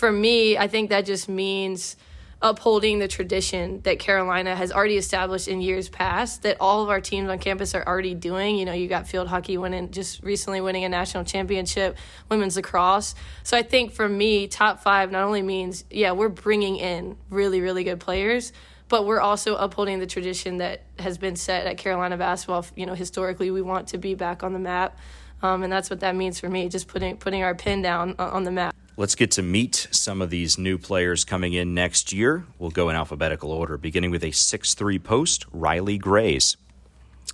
for 0.00 0.10
me, 0.10 0.56
I 0.56 0.66
think 0.66 0.88
that 0.88 1.04
just 1.04 1.28
means 1.28 1.94
upholding 2.40 3.00
the 3.00 3.06
tradition 3.06 3.82
that 3.82 3.98
Carolina 3.98 4.56
has 4.56 4.72
already 4.72 4.96
established 4.96 5.46
in 5.46 5.60
years 5.60 5.90
past 5.90 6.42
that 6.42 6.56
all 6.58 6.82
of 6.82 6.88
our 6.88 7.02
teams 7.02 7.28
on 7.28 7.38
campus 7.38 7.74
are 7.74 7.86
already 7.86 8.14
doing. 8.14 8.56
You 8.56 8.64
know, 8.64 8.72
you 8.72 8.88
got 8.88 9.06
field 9.06 9.28
hockey 9.28 9.58
winning 9.58 9.90
just 9.90 10.22
recently 10.22 10.62
winning 10.62 10.84
a 10.84 10.88
national 10.88 11.24
championship, 11.24 11.98
women's 12.30 12.56
lacrosse. 12.56 13.14
So 13.42 13.58
I 13.58 13.62
think 13.62 13.92
for 13.92 14.08
me, 14.08 14.48
top 14.48 14.82
5 14.82 15.12
not 15.12 15.22
only 15.22 15.42
means 15.42 15.84
yeah, 15.90 16.12
we're 16.12 16.30
bringing 16.30 16.76
in 16.76 17.18
really 17.28 17.60
really 17.60 17.84
good 17.84 18.00
players, 18.00 18.54
but 18.88 19.04
we're 19.04 19.20
also 19.20 19.54
upholding 19.56 19.98
the 19.98 20.06
tradition 20.06 20.56
that 20.56 20.84
has 20.98 21.18
been 21.18 21.36
set 21.36 21.66
at 21.66 21.76
Carolina 21.76 22.16
basketball. 22.16 22.64
You 22.74 22.86
know, 22.86 22.94
historically 22.94 23.50
we 23.50 23.60
want 23.60 23.88
to 23.88 23.98
be 23.98 24.14
back 24.14 24.42
on 24.42 24.54
the 24.54 24.58
map. 24.58 24.98
Um, 25.42 25.62
and 25.62 25.70
that's 25.70 25.90
what 25.90 26.00
that 26.00 26.16
means 26.16 26.40
for 26.40 26.48
me, 26.48 26.70
just 26.70 26.88
putting 26.88 27.18
putting 27.18 27.42
our 27.42 27.54
pin 27.54 27.82
down 27.82 28.14
on 28.18 28.44
the 28.44 28.50
map. 28.50 28.74
Let's 28.96 29.14
get 29.14 29.30
to 29.32 29.42
meet 29.42 29.88
some 29.90 30.20
of 30.20 30.30
these 30.30 30.58
new 30.58 30.76
players 30.76 31.24
coming 31.24 31.52
in 31.52 31.74
next 31.74 32.12
year. 32.12 32.44
We'll 32.58 32.70
go 32.70 32.90
in 32.90 32.96
alphabetical 32.96 33.50
order, 33.50 33.78
beginning 33.78 34.10
with 34.10 34.24
a 34.24 34.30
six-three 34.30 34.98
post, 34.98 35.46
Riley 35.52 35.96
Grays. 35.96 36.56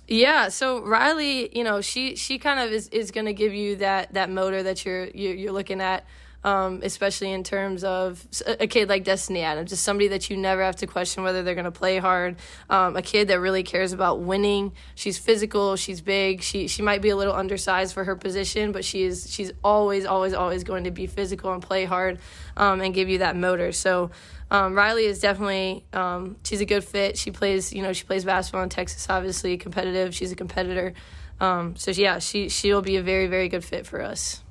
Yeah, 0.07 0.47
so 0.47 0.81
Riley, 0.81 1.55
you 1.57 1.65
know, 1.65 1.81
she 1.81 2.15
she 2.15 2.39
kind 2.39 2.59
of 2.61 2.71
is, 2.71 2.87
is 2.89 3.11
going 3.11 3.25
to 3.25 3.33
give 3.33 3.53
you 3.53 3.75
that 3.77 4.13
that 4.13 4.29
motor 4.29 4.63
that 4.63 4.85
you're 4.85 5.07
you're, 5.07 5.33
you're 5.33 5.51
looking 5.51 5.81
at 5.81 6.05
um, 6.47 6.79
especially 6.81 7.33
in 7.33 7.43
terms 7.43 7.83
of 7.83 8.25
a 8.47 8.67
kid 8.67 8.87
like 8.87 9.03
Destiny 9.03 9.41
Adams, 9.41 9.71
just 9.71 9.83
somebody 9.83 10.07
that 10.07 10.29
you 10.29 10.37
never 10.37 10.63
have 10.63 10.77
to 10.77 10.87
question 10.87 11.23
whether 11.23 11.43
they're 11.43 11.55
going 11.55 11.65
to 11.65 11.71
play 11.71 11.97
hard. 11.97 12.37
Um, 12.69 12.95
a 12.95 13.01
kid 13.01 13.27
that 13.27 13.41
really 13.41 13.63
cares 13.63 13.91
about 13.91 14.21
winning. 14.21 14.71
She's 14.95 15.17
physical. 15.17 15.75
She's 15.75 15.99
big. 15.99 16.41
She 16.41 16.69
she 16.69 16.81
might 16.81 17.01
be 17.01 17.09
a 17.09 17.17
little 17.17 17.33
undersized 17.33 17.93
for 17.93 18.05
her 18.05 18.15
position, 18.15 18.71
but 18.71 18.85
she 18.85 19.03
is 19.03 19.29
she's 19.29 19.51
always 19.61 20.05
always 20.05 20.33
always 20.33 20.63
going 20.63 20.85
to 20.85 20.91
be 20.91 21.05
physical 21.05 21.51
and 21.51 21.61
play 21.61 21.83
hard 21.83 22.17
um, 22.55 22.79
and 22.79 22.93
give 22.93 23.09
you 23.09 23.17
that 23.19 23.35
motor. 23.35 23.73
So. 23.73 24.11
Um, 24.49 24.75
Riley 24.75 25.03
is 25.03 25.19
definitely 25.19 25.83
um, 25.91 26.37
she's 26.45 26.61
a 26.61 26.65
good 26.65 26.85
fit. 26.85 27.17
She 27.17 27.31
plays 27.31 27.73
you 27.73 27.81
know 27.81 27.91
she 27.91 28.05
plays 28.05 28.23
basketball 28.23 28.63
in 28.63 28.69
Texas, 28.69 29.05
obviously 29.09 29.57
competitive. 29.57 30.15
She's 30.15 30.31
a 30.31 30.37
competitor. 30.37 30.93
Um, 31.41 31.75
so 31.75 31.91
yeah, 31.91 32.19
she 32.19 32.47
she'll 32.47 32.81
be 32.81 32.95
a 32.95 33.03
very 33.03 33.27
very 33.27 33.49
good 33.49 33.65
fit 33.65 33.85
for 33.85 34.01
us. 34.01 34.41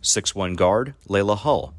Six 0.00 0.34
one 0.34 0.54
guard, 0.54 0.94
Laila 1.08 1.36
Hull. 1.36 1.74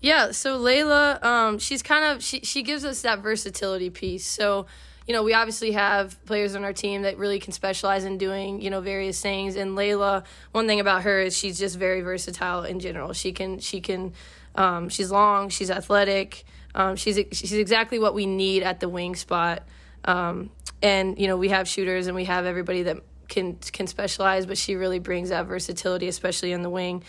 Yeah, 0.00 0.30
so 0.30 0.56
Laila, 0.56 1.18
um, 1.22 1.58
she's 1.58 1.82
kind 1.82 2.04
of 2.04 2.22
she 2.22 2.40
she 2.40 2.62
gives 2.62 2.84
us 2.84 3.02
that 3.02 3.20
versatility 3.20 3.90
piece. 3.90 4.26
So, 4.26 4.66
you 5.06 5.12
know, 5.12 5.22
we 5.22 5.34
obviously 5.34 5.72
have 5.72 6.22
players 6.24 6.54
on 6.54 6.64
our 6.64 6.72
team 6.72 7.02
that 7.02 7.18
really 7.18 7.38
can 7.38 7.52
specialize 7.52 8.04
in 8.04 8.16
doing, 8.16 8.62
you 8.62 8.70
know, 8.70 8.80
various 8.80 9.20
things. 9.20 9.56
And 9.56 9.76
Laila, 9.76 10.24
one 10.52 10.66
thing 10.66 10.80
about 10.80 11.02
her 11.02 11.20
is 11.20 11.36
she's 11.36 11.58
just 11.58 11.78
very 11.78 12.00
versatile 12.00 12.64
in 12.64 12.80
general. 12.80 13.12
She 13.12 13.32
can, 13.32 13.58
she 13.58 13.80
can, 13.80 14.14
um, 14.54 14.88
she's 14.88 15.10
long, 15.10 15.50
she's 15.50 15.70
athletic, 15.70 16.44
um, 16.74 16.96
she's 16.96 17.16
she's 17.32 17.52
exactly 17.52 17.98
what 17.98 18.14
we 18.14 18.24
need 18.24 18.62
at 18.62 18.80
the 18.80 18.88
wing 18.88 19.14
spot. 19.16 19.64
Um, 20.04 20.50
and 20.82 21.18
you 21.18 21.26
know, 21.26 21.36
we 21.36 21.50
have 21.50 21.68
shooters 21.68 22.06
and 22.06 22.16
we 22.16 22.24
have 22.24 22.46
everybody 22.46 22.84
that 22.84 23.02
can 23.30 23.56
can 23.72 23.86
specialize, 23.86 24.44
but 24.44 24.58
she 24.58 24.74
really 24.74 24.98
brings 24.98 25.30
that 25.30 25.46
versatility, 25.46 26.08
especially 26.08 26.52
in 26.52 26.62
the 26.62 26.68
wing. 26.68 27.02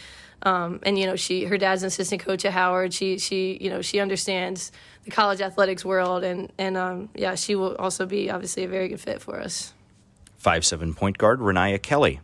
Um, 0.43 0.79
and 0.83 0.97
you 0.97 1.05
know, 1.05 1.15
she 1.15 1.45
her 1.45 1.57
dad's 1.57 1.83
an 1.83 1.87
assistant 1.87 2.21
coach 2.21 2.45
at 2.45 2.53
Howard. 2.53 2.93
She 2.93 3.17
she 3.17 3.57
you 3.59 3.69
know 3.69 3.81
she 3.81 3.99
understands 3.99 4.71
the 5.03 5.11
college 5.11 5.41
athletics 5.41 5.83
world, 5.83 6.23
and 6.23 6.51
and 6.57 6.77
um, 6.77 7.09
yeah, 7.13 7.35
she 7.35 7.55
will 7.55 7.75
also 7.75 8.05
be 8.05 8.31
obviously 8.31 8.63
a 8.63 8.67
very 8.67 8.87
good 8.87 9.01
fit 9.01 9.21
for 9.21 9.39
us. 9.39 9.73
Five 10.37 10.65
seven 10.65 10.93
point 10.93 11.17
guard 11.17 11.39
Reniya 11.39 11.81
Kelly. 11.81 12.21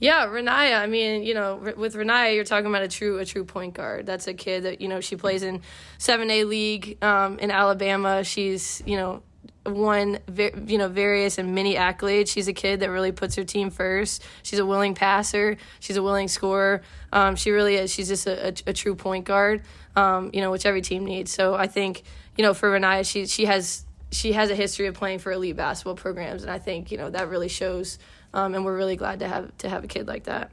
Yeah, 0.00 0.26
Reniya. 0.26 0.80
I 0.80 0.86
mean, 0.86 1.22
you 1.22 1.34
know, 1.34 1.56
with 1.76 1.94
Reniya, 1.94 2.34
you're 2.34 2.44
talking 2.44 2.66
about 2.66 2.82
a 2.82 2.88
true 2.88 3.18
a 3.18 3.24
true 3.24 3.44
point 3.44 3.74
guard. 3.74 4.06
That's 4.06 4.26
a 4.26 4.34
kid 4.34 4.64
that 4.64 4.80
you 4.80 4.88
know 4.88 5.00
she 5.00 5.16
plays 5.16 5.42
in 5.42 5.62
seven 5.98 6.30
A 6.30 6.44
league 6.44 7.02
um, 7.02 7.38
in 7.38 7.50
Alabama. 7.50 8.24
She's 8.24 8.82
you 8.86 8.96
know 8.96 9.22
won 9.66 10.18
you 10.66 10.78
know 10.78 10.88
various 10.88 11.38
and 11.38 11.54
many 11.54 11.74
accolades. 11.74 12.28
She's 12.28 12.48
a 12.48 12.52
kid 12.52 12.80
that 12.80 12.90
really 12.90 13.12
puts 13.12 13.34
her 13.36 13.44
team 13.44 13.70
first. 13.70 14.22
She's 14.42 14.58
a 14.58 14.66
willing 14.66 14.94
passer. 14.94 15.56
She's 15.80 15.96
a 15.96 16.02
willing 16.02 16.28
scorer. 16.28 16.82
Um, 17.12 17.36
she 17.36 17.50
really 17.50 17.76
is. 17.76 17.92
She's 17.92 18.08
just 18.08 18.26
a, 18.26 18.48
a, 18.48 18.54
a 18.66 18.72
true 18.72 18.94
point 18.94 19.24
guard. 19.24 19.62
Um, 19.96 20.30
you 20.32 20.40
know, 20.40 20.50
which 20.50 20.66
every 20.66 20.82
team 20.82 21.04
needs. 21.04 21.30
So 21.30 21.54
I 21.54 21.66
think 21.66 22.02
you 22.36 22.42
know 22.42 22.54
for 22.54 22.70
Reniya, 22.70 23.08
she 23.08 23.26
she 23.26 23.44
has 23.46 23.84
she 24.10 24.32
has 24.32 24.50
a 24.50 24.54
history 24.54 24.86
of 24.86 24.94
playing 24.94 25.18
for 25.18 25.32
elite 25.32 25.56
basketball 25.56 25.96
programs, 25.96 26.42
and 26.42 26.50
I 26.50 26.58
think 26.58 26.90
you 26.90 26.98
know 26.98 27.10
that 27.10 27.28
really 27.28 27.48
shows. 27.48 27.98
Um, 28.32 28.54
and 28.54 28.64
we're 28.64 28.76
really 28.76 28.96
glad 28.96 29.20
to 29.20 29.28
have 29.28 29.56
to 29.58 29.68
have 29.68 29.84
a 29.84 29.86
kid 29.86 30.08
like 30.08 30.24
that. 30.24 30.50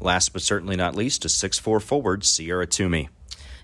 Last 0.00 0.32
but 0.32 0.42
certainly 0.42 0.76
not 0.76 0.94
least, 0.94 1.24
a 1.24 1.28
six 1.28 1.58
four 1.58 1.80
forward, 1.80 2.22
Ciera 2.22 2.68
Toomey. 2.68 3.08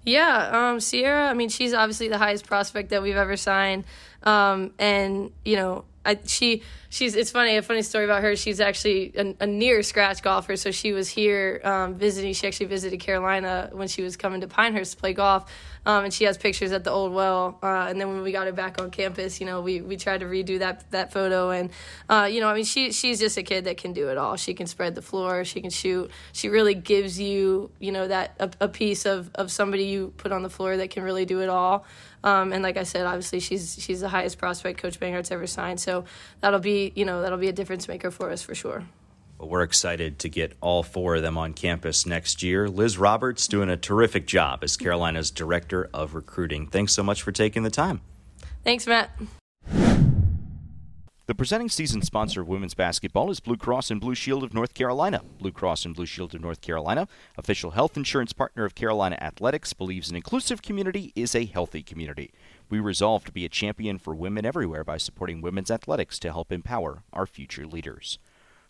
Yeah, 0.05 0.71
um, 0.71 0.79
Ciera. 0.79 1.29
I 1.29 1.35
mean, 1.35 1.49
she's 1.49 1.75
obviously 1.75 2.09
the 2.09 2.19
highest 2.19 2.47
prospect 2.47 2.91
that 2.91 3.03
we've 3.03 3.17
ever 3.17 3.37
signed, 3.37 3.85
um, 4.25 4.73
and 4.79 5.31
you 5.45 5.57
know, 5.57 5.85
I, 6.05 6.19
she 6.27 6.63
she's 6.89 7.15
it's 7.15 7.31
funny 7.31 7.57
a 7.57 7.63
funny 7.63 7.83
story 7.83 8.05
about 8.05 8.23
her. 8.23 8.35
She's 8.35 8.61
actually 8.61 9.13
a, 9.17 9.35
a 9.41 9.47
near 9.47 9.83
scratch 9.83 10.23
golfer, 10.23 10.57
so 10.57 10.71
she 10.71 10.93
was 10.93 11.09
here 11.09 11.61
um, 11.65 11.95
visiting. 11.95 12.33
She 12.33 12.47
actually 12.47 12.67
visited 12.67 12.99
Carolina 12.99 13.71
when 13.73 13.89
she 13.89 14.03
was 14.03 14.17
coming 14.17 14.41
to 14.41 14.49
Pinehurst 14.49 14.93
to 14.93 14.99
play 14.99 15.13
golf, 15.13 15.51
um, 15.87 16.05
and 16.05 16.13
she 16.13 16.25
has 16.25 16.37
pictures 16.37 16.73
at 16.73 16.83
the 16.83 16.91
old 16.91 17.13
well. 17.13 17.59
Uh, 17.63 17.87
and 17.89 18.01
then 18.01 18.09
when 18.09 18.23
we 18.23 18.33
got 18.33 18.47
her 18.47 18.53
back 18.53 18.81
on 18.81 18.91
campus, 18.91 19.41
you 19.41 19.47
know, 19.47 19.61
we, 19.61 19.81
we 19.81 19.97
tried 19.97 20.21
to 20.21 20.27
redo 20.27 20.59
that 20.59 20.91
that 20.91 21.13
photo, 21.13 21.51
and 21.51 21.71
uh, 22.09 22.29
you 22.31 22.41
know, 22.41 22.49
I 22.49 22.55
mean, 22.55 22.65
she 22.65 22.91
she's 22.91 23.21
just 23.21 23.37
a 23.37 23.43
kid 23.45 23.67
that 23.67 23.77
can 23.77 23.93
do 23.93 24.09
it 24.09 24.19
all. 24.19 24.37
She 24.37 24.55
can 24.55 24.67
spread 24.67 24.97
the 24.97 25.03
floor, 25.03 25.45
she 25.45 25.61
can 25.61 25.71
shoot. 25.71 26.11
She 26.33 26.49
really 26.49 26.75
gives 26.75 27.21
you 27.21 27.71
you 27.79 27.93
know 27.93 28.09
that 28.09 28.35
a, 28.41 28.51
a 28.63 28.69
piece 28.69 29.07
of 29.07 29.31
of 29.37 29.53
somebody 29.53 29.85
you 29.85 30.13
put 30.17 30.33
on 30.33 30.43
the 30.43 30.51
floor 30.51 30.77
that 30.77 30.91
can 30.91 31.05
really 31.05 31.27
do 31.27 31.43
it 31.43 31.49
all. 31.49 31.87
Um, 32.25 32.53
and 32.53 32.63
like 32.63 32.77
I 32.77 32.85
said, 32.85 33.07
obviously 33.07 33.41
she's 33.41 33.77
she's 33.81 34.01
the 34.01 34.09
highest 34.09 34.39
prospect 34.39 34.81
Coach 34.81 35.01
Banghart's 35.01 35.31
ever 35.31 35.47
signed. 35.47 35.81
So 35.81 36.05
that'll 36.41 36.61
be 36.61 36.93
you 36.95 37.05
know 37.05 37.23
that'll 37.23 37.39
be 37.39 37.49
a 37.49 37.53
difference 37.53 37.89
maker 37.89 38.11
for 38.11 38.31
us 38.31 38.43
for 38.43 38.55
sure. 38.55 38.85
Well, 39.39 39.49
we're 39.49 39.63
excited 39.63 40.21
to 40.21 40.29
get 40.29 40.57
all 40.61 40.83
four 40.83 41.17
of 41.17 41.23
them 41.23 41.37
on 41.37 41.53
campus 41.53 42.07
next 42.07 42.43
year. 42.43 42.69
Liz 42.69 42.97
Roberts 42.97 43.49
doing 43.49 43.69
a 43.69 43.77
terrific 43.77 44.27
job 44.27 44.63
as 44.63 44.77
Carolina's 44.77 45.33
director 45.33 45.91
of 45.93 46.15
recruiting. 46.15 46.69
Thanks 46.69 46.93
so 46.93 47.03
much 47.03 47.23
for 47.23 47.33
taking 47.33 47.65
the 47.65 47.71
time. 47.71 48.03
Thanks, 48.63 48.87
Matt. 48.87 49.11
The 51.27 51.37
presenting 51.37 51.69
season 51.69 52.03
sponsor 52.03 52.41
of 52.41 52.49
women's 52.49 52.75
basketball 52.75 53.31
is 53.31 53.39
Blue 53.39 53.57
Cross 53.57 53.93
and 53.93 54.01
Blue 54.01 54.17
Shield 54.17 54.43
of 54.43 54.53
North 54.53 54.75
Carolina. 54.75 55.23
Blue 55.39 55.53
Cross 55.53 55.85
and 55.85 55.95
Blue 55.95 56.05
Shield 56.05 56.35
of 56.35 56.41
North 56.41 56.61
Carolina, 56.61 57.07
official 57.39 57.71
health 57.71 57.97
insurance 57.97 58.33
partner 58.33 58.65
of 58.65 58.75
Carolina 58.75 59.17
Athletics, 59.21 59.73
believes 59.73 60.11
an 60.11 60.17
inclusive 60.17 60.63
community 60.63 61.13
is 61.15 61.37
a 61.37 61.45
healthy 61.45 61.85
community. 61.85 62.33
We 62.69 62.81
resolve 62.81 63.25
to 63.27 63.33
be 63.33 63.45
a 63.45 63.49
champion 63.49 63.99
for 63.99 64.17
women 64.17 64.45
everywhere 64.45 64.83
by 64.83 64.97
supporting 64.97 65.41
women's 65.41 65.71
athletics 65.71 66.19
to 66.19 66.33
help 66.33 66.51
empower 66.51 67.05
our 67.13 67.27
future 67.27 67.69
leaders. 67.69 68.19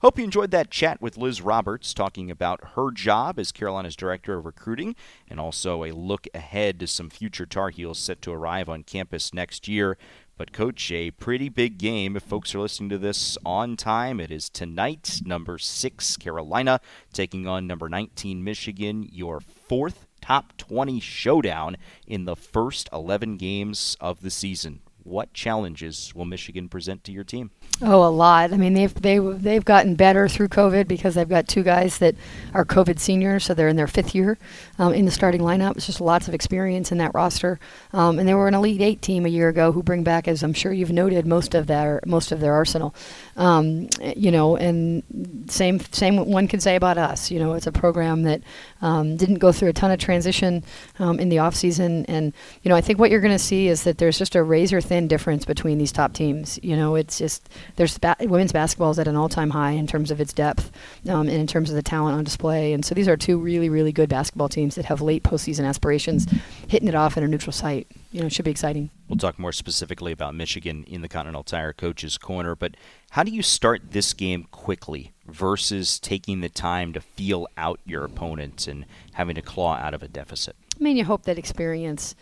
Hope 0.02 0.18
you 0.18 0.24
enjoyed 0.24 0.50
that 0.50 0.68
chat 0.68 1.00
with 1.00 1.16
Liz 1.16 1.40
Roberts 1.40 1.94
talking 1.94 2.28
about 2.28 2.72
her 2.74 2.90
job 2.90 3.38
as 3.38 3.52
Carolina's 3.52 3.94
Director 3.94 4.36
of 4.36 4.44
Recruiting 4.44 4.96
and 5.28 5.38
also 5.38 5.84
a 5.84 5.92
look 5.92 6.26
ahead 6.34 6.80
to 6.80 6.88
some 6.88 7.08
future 7.08 7.46
Tar 7.46 7.70
Heels 7.70 8.00
set 8.00 8.20
to 8.22 8.32
arrive 8.32 8.68
on 8.68 8.82
campus 8.82 9.32
next 9.32 9.68
year. 9.68 9.96
But, 10.42 10.52
Coach, 10.52 10.90
a 10.90 11.12
pretty 11.12 11.48
big 11.48 11.78
game. 11.78 12.16
If 12.16 12.24
folks 12.24 12.52
are 12.52 12.59
listening 12.59 12.88
to 12.88 12.98
this 12.98 13.38
on 13.46 13.76
time, 13.76 14.18
it 14.18 14.33
is 14.33 14.50
tonight. 14.50 15.20
Number 15.24 15.57
six, 15.57 16.16
Carolina, 16.16 16.81
taking 17.12 17.46
on 17.46 17.68
number 17.68 17.88
19, 17.88 18.42
Michigan, 18.42 19.09
your 19.12 19.38
fourth 19.38 20.09
top 20.20 20.57
20 20.57 20.98
showdown 20.98 21.76
in 22.09 22.24
the 22.24 22.35
first 22.35 22.88
11 22.92 23.37
games 23.37 23.96
of 24.00 24.22
the 24.22 24.31
season. 24.31 24.81
What 25.04 25.32
challenges 25.34 26.12
will 26.14 26.24
Michigan 26.24 26.68
present 26.68 27.04
to 27.04 27.12
your 27.12 27.24
team? 27.24 27.50
Oh, 27.80 28.06
a 28.06 28.10
lot. 28.10 28.52
I 28.52 28.56
mean, 28.56 28.74
they've 28.74 28.94
they 28.94 29.18
they've 29.18 29.64
gotten 29.64 29.96
better 29.96 30.28
through 30.28 30.48
COVID 30.48 30.86
because 30.86 31.14
they've 31.14 31.28
got 31.28 31.48
two 31.48 31.64
guys 31.64 31.98
that 31.98 32.14
are 32.54 32.64
COVID 32.64 33.00
seniors, 33.00 33.44
so 33.44 33.54
they're 33.54 33.68
in 33.68 33.76
their 33.76 33.88
fifth 33.88 34.14
year 34.14 34.38
um, 34.78 34.94
in 34.94 35.04
the 35.04 35.10
starting 35.10 35.40
lineup. 35.40 35.76
It's 35.76 35.86
just 35.86 36.00
lots 36.00 36.28
of 36.28 36.34
experience 36.34 36.92
in 36.92 36.98
that 36.98 37.12
roster, 37.14 37.58
um, 37.92 38.18
and 38.20 38.28
they 38.28 38.34
were 38.34 38.46
an 38.46 38.54
Elite 38.54 38.80
Eight 38.80 39.02
team 39.02 39.26
a 39.26 39.28
year 39.28 39.48
ago 39.48 39.72
who 39.72 39.82
bring 39.82 40.04
back, 40.04 40.28
as 40.28 40.44
I'm 40.44 40.52
sure 40.52 40.72
you've 40.72 40.92
noted, 40.92 41.26
most 41.26 41.54
of 41.54 41.66
their 41.66 42.00
most 42.06 42.30
of 42.30 42.38
their 42.38 42.52
arsenal. 42.52 42.94
Um, 43.37 43.88
you 44.14 44.31
know, 44.31 44.57
and 44.57 45.03
same 45.49 45.81
same 45.92 46.16
one 46.27 46.49
could 46.49 46.62
say 46.62 46.77
about 46.77 46.99
us. 46.99 47.31
You 47.31 47.38
know, 47.38 47.55
it's 47.55 47.66
a 47.66 47.73
program 47.73 48.25
that 48.25 48.42
um, 48.83 49.16
didn't 49.16 49.37
go 49.37 49.53
through 49.53 49.68
a 49.68 49.73
ton 49.73 49.90
of 49.90 49.99
transition 49.99 50.62
um, 50.99 51.18
in 51.18 51.31
the 51.31 51.38
off 51.38 51.55
season, 51.55 52.05
and 52.07 52.35
you 52.62 52.68
know, 52.68 52.77
I 52.77 52.83
think 52.83 52.99
what 52.99 53.11
you're 53.11 53.21
going 53.21 53.33
to 53.33 53.38
see 53.38 53.68
is 53.68 53.85
that 53.85 53.97
there's 53.97 54.18
just 54.18 54.35
a 54.35 54.42
razor 54.42 54.83
thin 54.83 55.09
difference 55.09 55.47
between 55.47 55.79
these 55.79 55.92
top 55.92 56.12
teams. 56.12 56.59
You 56.62 56.77
know, 56.77 56.95
it's 56.95 57.16
just 57.16 57.49
there's 57.77 57.97
ba- 57.97 58.16
women's 58.21 58.53
basketball 58.53 58.90
is 58.90 58.99
at 58.99 59.09
an 59.09 59.16
all-time 59.16 59.51
high 59.51 59.71
in 59.71 59.87
terms 59.87 60.11
of 60.11 60.21
its 60.21 60.35
depth 60.35 60.71
um, 61.09 61.29
and 61.29 61.31
in 61.31 61.47
terms 61.47 61.71
of 61.71 61.77
the 61.77 61.83
talent 61.83 62.16
on 62.16 62.25
display. 62.25 62.73
And 62.73 62.85
so 62.85 62.95
these 62.95 63.09
are 63.09 63.16
two 63.16 63.38
really, 63.38 63.71
really 63.71 63.92
good 63.92 64.09
basketball 64.09 64.49
teams 64.51 64.75
that 64.75 64.85
have 64.85 65.01
late 65.01 65.23
postseason 65.23 65.66
aspirations, 65.66 66.27
hitting 66.68 66.88
it 66.88 66.95
off 66.95 67.16
in 67.16 67.25
a 67.25 67.29
neutral 67.29 67.53
site. 67.53 67.88
You 68.12 68.20
know, 68.20 68.27
it 68.27 68.33
should 68.33 68.44
be 68.44 68.51
exciting. 68.51 68.90
We'll 69.09 69.16
talk 69.16 69.38
more 69.38 69.53
specifically 69.53 70.12
about 70.12 70.35
Michigan 70.35 70.85
in 70.85 71.01
the 71.01 71.09
Continental 71.09 71.42
Tire 71.42 71.72
Coaches 71.72 72.18
Corner, 72.18 72.55
but 72.55 72.77
how 73.11 73.22
do 73.22 73.31
you 73.31 73.42
start 73.42 73.92
this 73.92 74.12
game 74.12 74.46
quickly 74.51 75.12
versus 75.27 75.98
taking 75.98 76.42
the 76.42 76.51
time 76.51 76.92
to 76.92 77.01
feel 77.01 77.46
out 77.57 77.81
your 77.87 78.05
opponents 78.05 78.68
and 78.68 78.85
having 79.14 79.35
to 79.35 79.42
claw 79.42 79.77
out 79.77 79.94
of 79.94 80.03
a 80.03 80.09
deficit? 80.09 80.57
I 80.79 80.83
mean, 80.83 80.98
you 80.98 81.07
hope 81.07 81.22
that 81.22 81.38
experience 81.38 82.14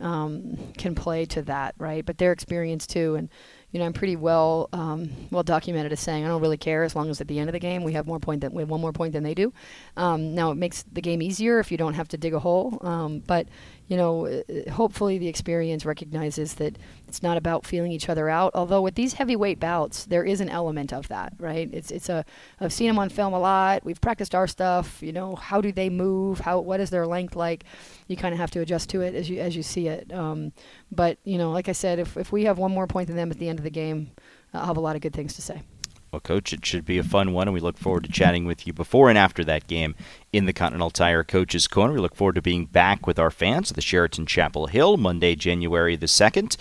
um, 0.00 0.58
can 0.76 0.94
play 0.94 1.24
to 1.26 1.42
that, 1.42 1.74
right? 1.78 2.04
But 2.04 2.18
their 2.18 2.32
experience 2.32 2.86
too, 2.86 3.14
and 3.14 3.30
you 3.70 3.80
know, 3.80 3.86
I'm 3.86 3.92
pretty 3.92 4.16
well 4.16 4.68
um, 4.72 5.10
well 5.30 5.42
documented 5.42 5.92
as 5.92 6.00
saying 6.00 6.24
I 6.24 6.28
don't 6.28 6.40
really 6.40 6.56
care 6.56 6.84
as 6.84 6.96
long 6.96 7.10
as 7.10 7.20
at 7.20 7.28
the 7.28 7.38
end 7.38 7.48
of 7.48 7.52
the 7.52 7.58
game 7.58 7.84
we 7.84 7.92
have 7.92 8.06
more 8.06 8.18
point 8.18 8.40
than 8.40 8.52
we 8.52 8.62
have 8.62 8.70
one 8.70 8.80
more 8.80 8.92
point 8.92 9.12
than 9.12 9.22
they 9.22 9.34
do. 9.34 9.52
Um, 9.96 10.34
now 10.34 10.50
it 10.50 10.54
makes 10.54 10.84
the 10.90 11.02
game 11.02 11.20
easier 11.20 11.58
if 11.58 11.70
you 11.70 11.76
don't 11.76 11.94
have 11.94 12.08
to 12.08 12.16
dig 12.16 12.34
a 12.34 12.38
hole, 12.38 12.78
um, 12.82 13.20
but 13.26 13.46
you 13.88 13.96
know, 13.96 14.26
uh, 14.26 14.70
hopefully 14.70 15.18
the 15.18 15.28
experience 15.28 15.84
recognizes 15.86 16.54
that 16.54 16.78
it's 17.08 17.22
not 17.22 17.38
about 17.38 17.66
feeling 17.66 17.90
each 17.90 18.08
other 18.08 18.28
out. 18.28 18.52
Although 18.54 18.82
with 18.82 18.94
these 18.94 19.14
heavyweight 19.14 19.58
bouts, 19.58 20.04
there 20.04 20.24
is 20.24 20.40
an 20.40 20.50
element 20.50 20.92
of 20.92 21.08
that, 21.08 21.32
right? 21.38 21.68
It's 21.72 21.90
it's 21.90 22.10
a 22.10 22.24
I've 22.60 22.72
seen 22.72 22.88
them 22.88 22.98
on 22.98 23.08
film 23.08 23.32
a 23.32 23.38
lot. 23.40 23.84
We've 23.84 24.00
practiced 24.00 24.34
our 24.34 24.46
stuff. 24.46 25.02
You 25.02 25.12
know, 25.12 25.34
how 25.34 25.60
do 25.62 25.72
they 25.72 25.88
move? 25.88 26.40
How 26.40 26.60
what 26.60 26.80
is 26.80 26.90
their 26.90 27.06
length 27.06 27.34
like? 27.34 27.64
You 28.08 28.16
kind 28.16 28.34
of 28.34 28.38
have 28.38 28.50
to 28.52 28.60
adjust 28.60 28.90
to 28.90 29.00
it 29.00 29.14
as 29.14 29.30
you 29.30 29.40
as 29.40 29.56
you 29.56 29.62
see 29.62 29.88
it. 29.88 30.12
Um, 30.12 30.52
but 30.92 31.18
you 31.24 31.38
know, 31.38 31.50
like 31.50 31.68
I 31.68 31.72
said, 31.72 31.98
if 31.98 32.16
if 32.16 32.30
we 32.30 32.44
have 32.44 32.58
one 32.58 32.72
more 32.72 32.86
point 32.86 33.06
than 33.06 33.16
them 33.16 33.30
at 33.30 33.38
the 33.38 33.48
end 33.48 33.58
of 33.58 33.64
the 33.64 33.70
game, 33.70 34.10
I'll 34.52 34.66
have 34.66 34.76
a 34.76 34.80
lot 34.80 34.96
of 34.96 35.02
good 35.02 35.14
things 35.14 35.34
to 35.36 35.42
say. 35.42 35.62
Well, 36.10 36.20
Coach, 36.20 36.54
it 36.54 36.64
should 36.64 36.86
be 36.86 36.96
a 36.96 37.02
fun 37.02 37.34
one, 37.34 37.48
and 37.48 37.54
we 37.54 37.60
look 37.60 37.76
forward 37.76 38.04
to 38.04 38.12
chatting 38.12 38.46
with 38.46 38.66
you 38.66 38.72
before 38.72 39.10
and 39.10 39.18
after 39.18 39.44
that 39.44 39.66
game 39.66 39.94
in 40.32 40.46
the 40.46 40.54
Continental 40.54 40.90
Tire 40.90 41.22
Coaches 41.22 41.68
Corner. 41.68 41.92
We 41.92 42.00
look 42.00 42.14
forward 42.14 42.36
to 42.36 42.42
being 42.42 42.64
back 42.64 43.06
with 43.06 43.18
our 43.18 43.30
fans 43.30 43.70
at 43.70 43.74
the 43.74 43.82
Sheraton 43.82 44.24
Chapel 44.24 44.68
Hill 44.68 44.96
Monday, 44.96 45.34
January 45.34 45.96
the 45.96 46.06
2nd. 46.06 46.56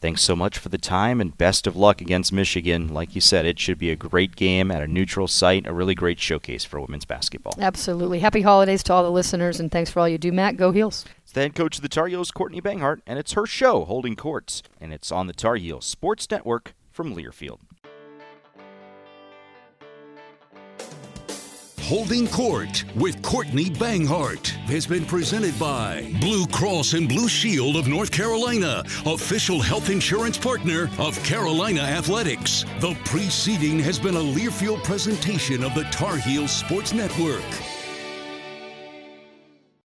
Thanks 0.00 0.22
so 0.22 0.36
much 0.36 0.58
for 0.58 0.68
the 0.68 0.78
time 0.78 1.20
and 1.20 1.36
best 1.36 1.66
of 1.66 1.76
luck 1.76 2.00
against 2.00 2.32
Michigan. 2.32 2.88
Like 2.94 3.14
you 3.16 3.20
said, 3.20 3.46
it 3.46 3.58
should 3.58 3.78
be 3.78 3.90
a 3.90 3.96
great 3.96 4.36
game 4.36 4.70
at 4.70 4.82
a 4.82 4.86
neutral 4.86 5.26
site, 5.26 5.66
a 5.66 5.72
really 5.72 5.94
great 5.94 6.20
showcase 6.20 6.64
for 6.64 6.80
women's 6.80 7.04
basketball. 7.04 7.54
Absolutely. 7.58 8.20
Happy 8.20 8.42
holidays 8.42 8.84
to 8.84 8.92
all 8.92 9.02
the 9.02 9.10
listeners, 9.10 9.58
and 9.58 9.72
thanks 9.72 9.90
for 9.90 9.98
all 10.00 10.08
you 10.08 10.18
do. 10.18 10.30
Matt, 10.30 10.56
go 10.56 10.70
Heels. 10.70 11.04
It's 11.24 11.32
the 11.32 11.40
head 11.40 11.56
coach 11.56 11.76
of 11.76 11.82
the 11.82 11.88
Tar 11.88 12.06
Heels, 12.06 12.30
Courtney 12.30 12.60
Banghart, 12.60 13.00
and 13.06 13.18
it's 13.18 13.32
her 13.32 13.46
show, 13.46 13.84
Holding 13.84 14.14
Courts, 14.14 14.62
and 14.80 14.92
it's 14.92 15.10
on 15.10 15.26
the 15.26 15.32
Tar 15.32 15.56
Heels 15.56 15.84
Sports 15.84 16.30
Network 16.30 16.74
from 16.92 17.14
Learfield. 17.14 17.58
Holding 21.88 22.28
Court 22.28 22.84
with 22.96 23.22
Courtney 23.22 23.70
Banghart 23.70 24.48
has 24.68 24.86
been 24.86 25.06
presented 25.06 25.58
by 25.58 26.14
Blue 26.20 26.46
Cross 26.48 26.92
and 26.92 27.08
Blue 27.08 27.28
Shield 27.28 27.76
of 27.76 27.88
North 27.88 28.10
Carolina, 28.10 28.84
official 29.06 29.58
health 29.58 29.88
insurance 29.88 30.36
partner 30.36 30.90
of 30.98 31.18
Carolina 31.24 31.80
Athletics. 31.80 32.66
The 32.80 32.94
preceding 33.06 33.78
has 33.78 33.98
been 33.98 34.16
a 34.16 34.20
Learfield 34.20 34.84
presentation 34.84 35.64
of 35.64 35.74
the 35.74 35.84
Tar 35.84 36.18
Heels 36.18 36.52
Sports 36.52 36.92
Network. 36.92 37.77